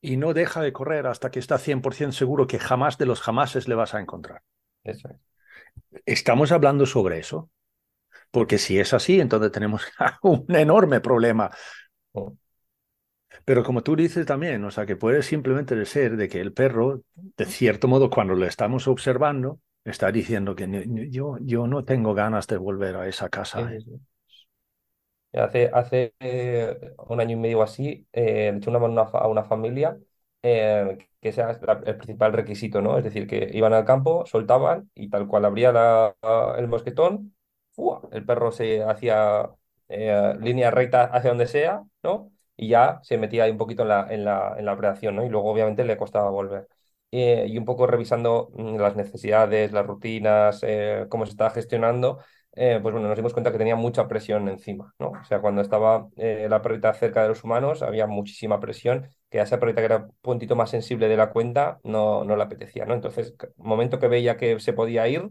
[0.00, 3.68] y no deja de correr hasta que está 100% seguro que jamás de los jamases
[3.68, 4.42] le vas a encontrar.
[4.82, 5.33] Eso es.
[6.06, 7.50] Estamos hablando sobre eso.
[8.30, 9.82] Porque si es así, entonces tenemos
[10.22, 11.50] un enorme problema.
[13.44, 17.02] Pero como tú dices también, o sea, que puede simplemente ser de que el perro,
[17.14, 20.66] de cierto modo, cuando lo estamos observando, está diciendo que
[21.10, 23.72] yo, yo no tengo ganas de volver a esa casa.
[23.72, 23.78] ¿eh?
[25.32, 29.42] Hace, hace eh, un año y medio así, eh, le eché una mano a una
[29.44, 29.98] familia
[31.20, 31.52] que ese era
[31.86, 32.98] el principal requisito, ¿no?
[32.98, 35.70] Es decir, que iban al campo, soltaban y tal cual abría
[36.58, 37.34] el mosquetón,
[38.12, 39.50] el perro se hacía
[39.88, 42.32] eh, línea recta hacia donde sea, ¿no?
[42.56, 45.24] Y ya se metía ahí un poquito en la, en la, en la operación, ¿no?
[45.24, 46.68] Y luego obviamente le costaba volver.
[47.10, 52.18] Eh, y un poco revisando mm, las necesidades, las rutinas, eh, cómo se estaba gestionando,
[52.54, 55.08] pues bueno, nos dimos cuenta que tenía mucha presión encima, ¿no?
[55.10, 59.42] O sea, cuando estaba la perrita cerca de los humanos, había muchísima presión, que a
[59.44, 62.84] esa perrita que era un puntito más sensible de la cuenta, no, no le apetecía,
[62.86, 62.94] ¿no?
[62.94, 65.28] Entonces, momento que veía que se podía ir,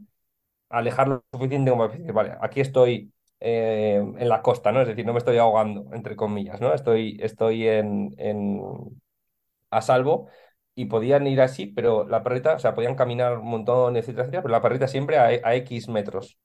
[0.70, 4.82] alejarlo suficiente como decir, vale, aquí estoy eh, en la costa, ¿no?
[4.82, 6.74] Es decir, no me estoy ahogando, entre comillas, ¿no?
[6.74, 8.62] Estoy, estoy en, en,
[9.72, 10.28] a salvo
[10.76, 14.42] y podían ir así, pero la perrita, o sea, podían caminar un montón, etcétera, etcétera,
[14.44, 16.38] pero la perrita siempre a, a X metros.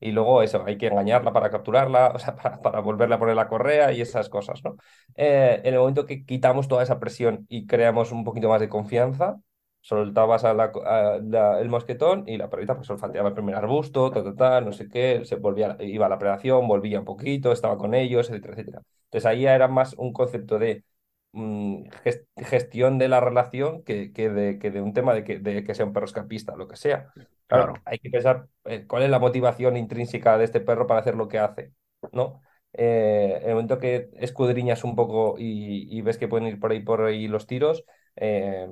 [0.00, 3.48] Y luego eso, hay que engañarla para capturarla, o sea, para, volverle a poner la
[3.48, 4.76] correa y esas cosas, ¿no?
[5.14, 8.68] Eh, en el momento que quitamos toda esa presión y creamos un poquito más de
[8.68, 9.36] confianza,
[9.82, 15.36] soltabas el mosquetón y la perrita pues olfateaba el primer arbusto, no sé qué, se
[15.36, 18.82] volvía, iba a la predación, volvía un poquito, estaba con ellos, etcétera, etcétera.
[19.04, 20.84] Entonces ahí era más un concepto de
[21.32, 21.84] mm,
[22.36, 25.74] gestión de la relación que, que, de, que de un tema de que, de que
[25.74, 27.12] sea un perro escapista, lo que sea.
[27.50, 31.16] Claro, hay que pensar eh, cuál es la motivación intrínseca de este perro para hacer
[31.16, 31.72] lo que hace,
[32.12, 32.40] ¿no?
[32.72, 36.70] Eh, en el momento que escudriñas un poco y, y, ves que pueden ir por
[36.70, 37.84] ahí por ahí los tiros,
[38.14, 38.68] eh,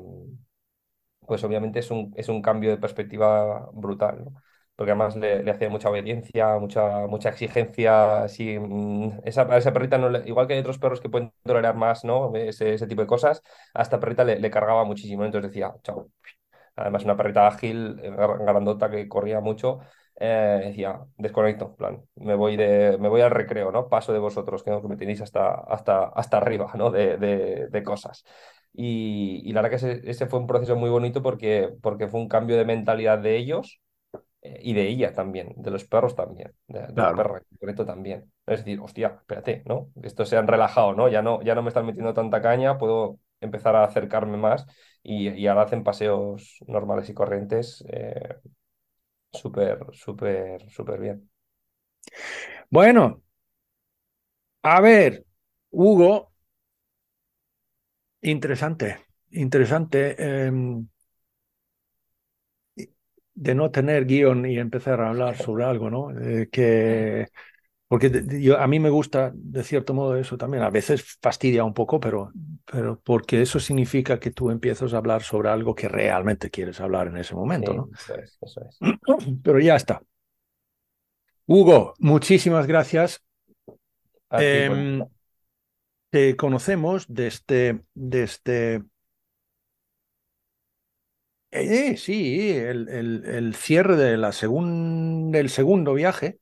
[1.27, 4.33] pues obviamente es un, es un cambio de perspectiva brutal, ¿no?
[4.77, 9.99] porque además le, le hacía mucha obediencia, mucha, mucha exigencia, así, mm, esa, esa perrita,
[9.99, 12.35] no igual que hay otros perros que pueden tolerar más ¿no?
[12.37, 13.43] ese, ese tipo de cosas,
[13.75, 16.11] a esta perrita le, le cargaba muchísimo, entonces decía, chao.
[16.79, 19.81] Además, una perrita ágil, eh, grandota, que corría mucho,
[20.21, 23.89] eh, decía, desconecto, plan, me voy, de, me voy al recreo, ¿no?
[23.89, 26.91] Paso de vosotros, que, me tenéis hasta, hasta, hasta arriba, ¿no?
[26.91, 28.25] De, de, de cosas.
[28.73, 32.57] Y, la verdad que ese, fue un proceso muy bonito porque, porque fue un cambio
[32.57, 33.81] de mentalidad de ellos
[34.43, 37.17] eh, y de ella también, de los perros también, de, de Claro.
[37.17, 38.33] la perra en concreto también.
[38.47, 39.91] Es decir, hostia, espérate, ¿no?
[40.03, 41.09] Estos se han relajado, ¿no?
[41.09, 44.67] Ya no, ya no me están metiendo tanta caña, puedo empezar a acercarme más
[45.03, 48.37] y, y ahora hacen paseos normales y corrientes eh,
[49.33, 51.31] súper, súper, súper bien.
[52.71, 53.23] Bueno,
[54.63, 55.25] a ver,
[55.71, 56.33] Hugo,
[58.23, 60.15] interesante, interesante
[60.47, 60.87] em,
[63.35, 66.11] de no tener guion y empezar a hablar sobre algo, ¿no?
[66.21, 67.27] Eh, que,
[67.89, 70.63] porque de- de- yo, a mí me gusta, de cierto modo, eso también.
[70.65, 72.33] A veces fastidia un poco, pero,
[72.71, 77.09] pero porque eso significa que tú empiezas a hablar sobre algo que realmente quieres hablar
[77.09, 77.91] en ese momento, Sí, ¿no?
[77.93, 78.85] eso es, eso es.
[79.43, 80.03] Pero ya está.
[81.47, 83.21] Hugo, muchísimas gracias.
[84.37, 85.05] Ti, Em,
[86.11, 88.83] te conocemos desde, desde
[91.51, 96.39] eh, sí, el, el- el cierre de la segun- del segundo viaje.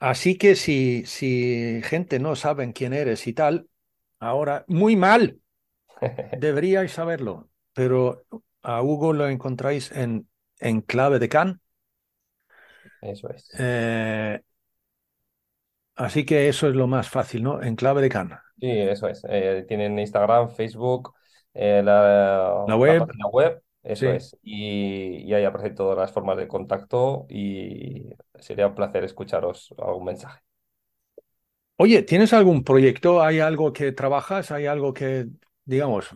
[0.00, 3.68] Así que si, si gente no saben quién eres y tal,
[4.20, 5.40] ahora, muy mal,
[6.30, 8.26] deberíais saberlo, pero
[8.62, 10.28] a Hugo lo encontráis en,
[10.60, 11.62] en Clave de Can.
[13.00, 13.58] Eso es.
[13.58, 14.40] eh,
[15.96, 17.62] así que eso es lo más fácil, ¿no?
[17.62, 18.38] En Clave de Can.
[18.60, 19.24] Sí, eso es.
[19.28, 21.14] Eh, tienen Instagram, Facebook,
[21.54, 23.04] eh, la, La web.
[23.06, 24.12] página web, eso Sí.
[24.12, 24.36] es.
[24.42, 28.10] Y, y ahí aparecen todas las formas de contacto y
[28.40, 30.40] sería un placer escucharos algún mensaje.
[31.76, 33.22] Oye, ¿tienes algún proyecto?
[33.22, 34.50] ¿Hay algo que trabajas?
[34.50, 35.28] ¿Hay algo que,
[35.64, 36.08] digamos,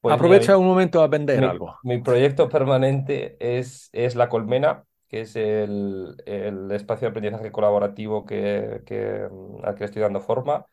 [0.00, 1.76] Pues aprovecha mi- un momento a vender mi, algo?
[1.82, 8.24] mi proyecto permanente es, es La Colmena, que es el, el espacio de aprendizaje colaborativo
[8.26, 10.66] que, que, mm, al que estoy dando forma,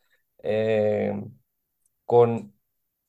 [0.44, 1.14] eh,
[2.06, 2.54] con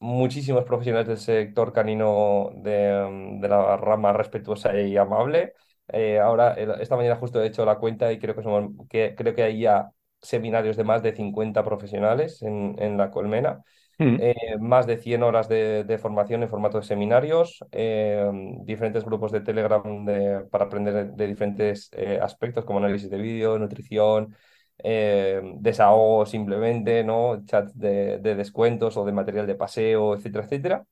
[0.00, 3.06] muchísimos profesionales del sector canino de,
[3.38, 5.54] mm, de la rama respetuosa y amable.
[5.92, 9.14] Eh, ahora, el- esta mañana justo he hecho la cuenta y creo que, somos, que,
[9.16, 9.90] creo que hay ya
[10.20, 13.62] seminarios de más de 50 profesionales en, en La Colmena
[13.98, 14.16] Mm.
[14.16, 18.30] eh, más de 100 horas de, de formación en formato de seminarios, eh,
[18.64, 23.18] diferentes grupos de Telegram de- para aprender de, de diferentes eh, aspectos como análisis de
[23.18, 24.36] vídeo, nutrición,
[24.78, 27.44] eh, desahogo simplemente, ¿no?
[27.46, 30.84] Chats de, de descuentos o de material de paseo, etcétera, etcétera.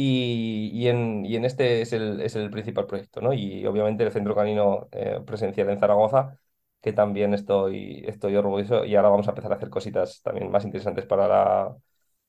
[0.00, 3.32] Y, y en, y en este es el, es el principal proyecto, ¿no?
[3.32, 6.38] Y obviamente el Centro Canino eh, presencial en Zaragoza,
[6.80, 10.64] que también estoy, estoy orgulloso y ahora vamos a empezar a hacer cositas también más
[10.64, 11.76] interesantes para la,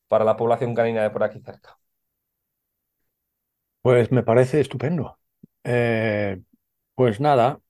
[0.07, 1.79] para la población canina de por aquí cerca.
[3.81, 5.19] Pues me parece estupendo.
[5.63, 6.41] Eh,
[6.95, 7.61] pues nada,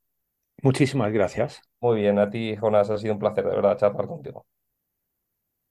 [0.64, 1.62] muchísimas gracias.
[1.82, 4.46] Muy bien, a ti, Jonas, ha sido un placer de verdad charlar contigo.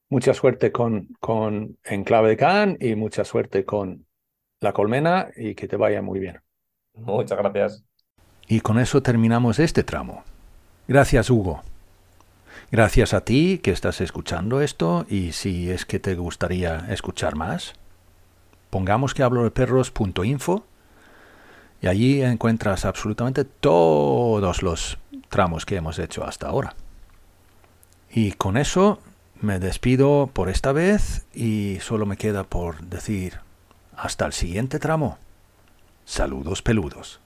[0.09, 4.07] Mucha suerte con, con Enclave de Can y mucha suerte con
[4.61, 6.41] La Colmena y que te vaya muy bien.
[6.93, 7.83] Muchas gracias.
[8.47, 10.23] Y con eso terminamos este tramo.
[10.87, 11.61] Gracias, Hugo.
[12.71, 17.73] Gracias a ti que estás escuchando esto y si es que te gustaría escuchar más,
[18.69, 20.63] pongamos que hablo de perros.info
[21.81, 24.97] y allí encuentras absolutamente todos los
[25.29, 26.75] tramos que hemos hecho hasta ahora.
[28.11, 28.99] Y con eso
[29.41, 33.39] me despido por esta vez y solo me queda por decir
[34.01, 35.17] hasta el siguiente tramo.
[36.05, 37.19] Saludos peludos.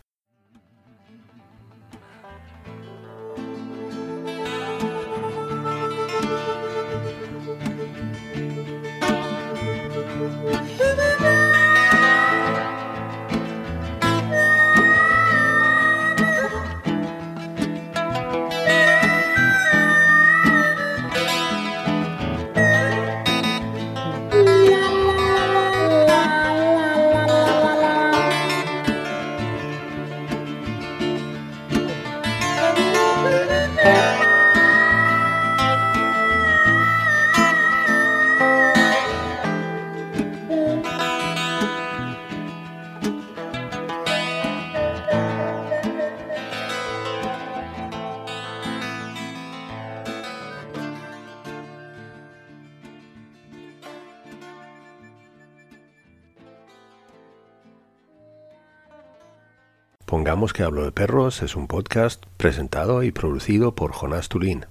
[60.44, 64.66] Pongamos que Hablo de Perros es un podcast presentado y producido por Jonás Tulín.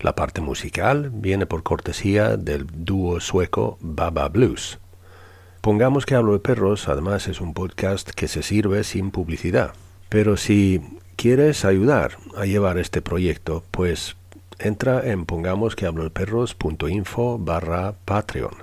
[0.00, 4.80] La parte musical viene por cortesía del dúo sueco Baba Blues.
[5.60, 9.74] Pongamos que Hablo de Perros además es un podcast que se sirve sin publicidad.
[10.08, 10.82] Pero si
[11.14, 14.16] quieres ayudar a llevar este proyecto, pues
[14.58, 18.56] entra en pongamos que hablo de perros.info barra Patreon.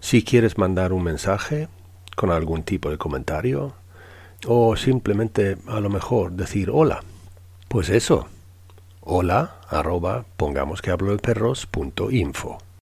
[0.00, 1.68] Si quieres mandar un mensaje
[2.16, 3.74] con algún tipo de comentario,
[4.46, 7.02] o simplemente a lo mejor decir hola.
[7.68, 8.28] Pues eso,
[9.00, 12.58] hola arroba pongamos que hablo de perros punto info.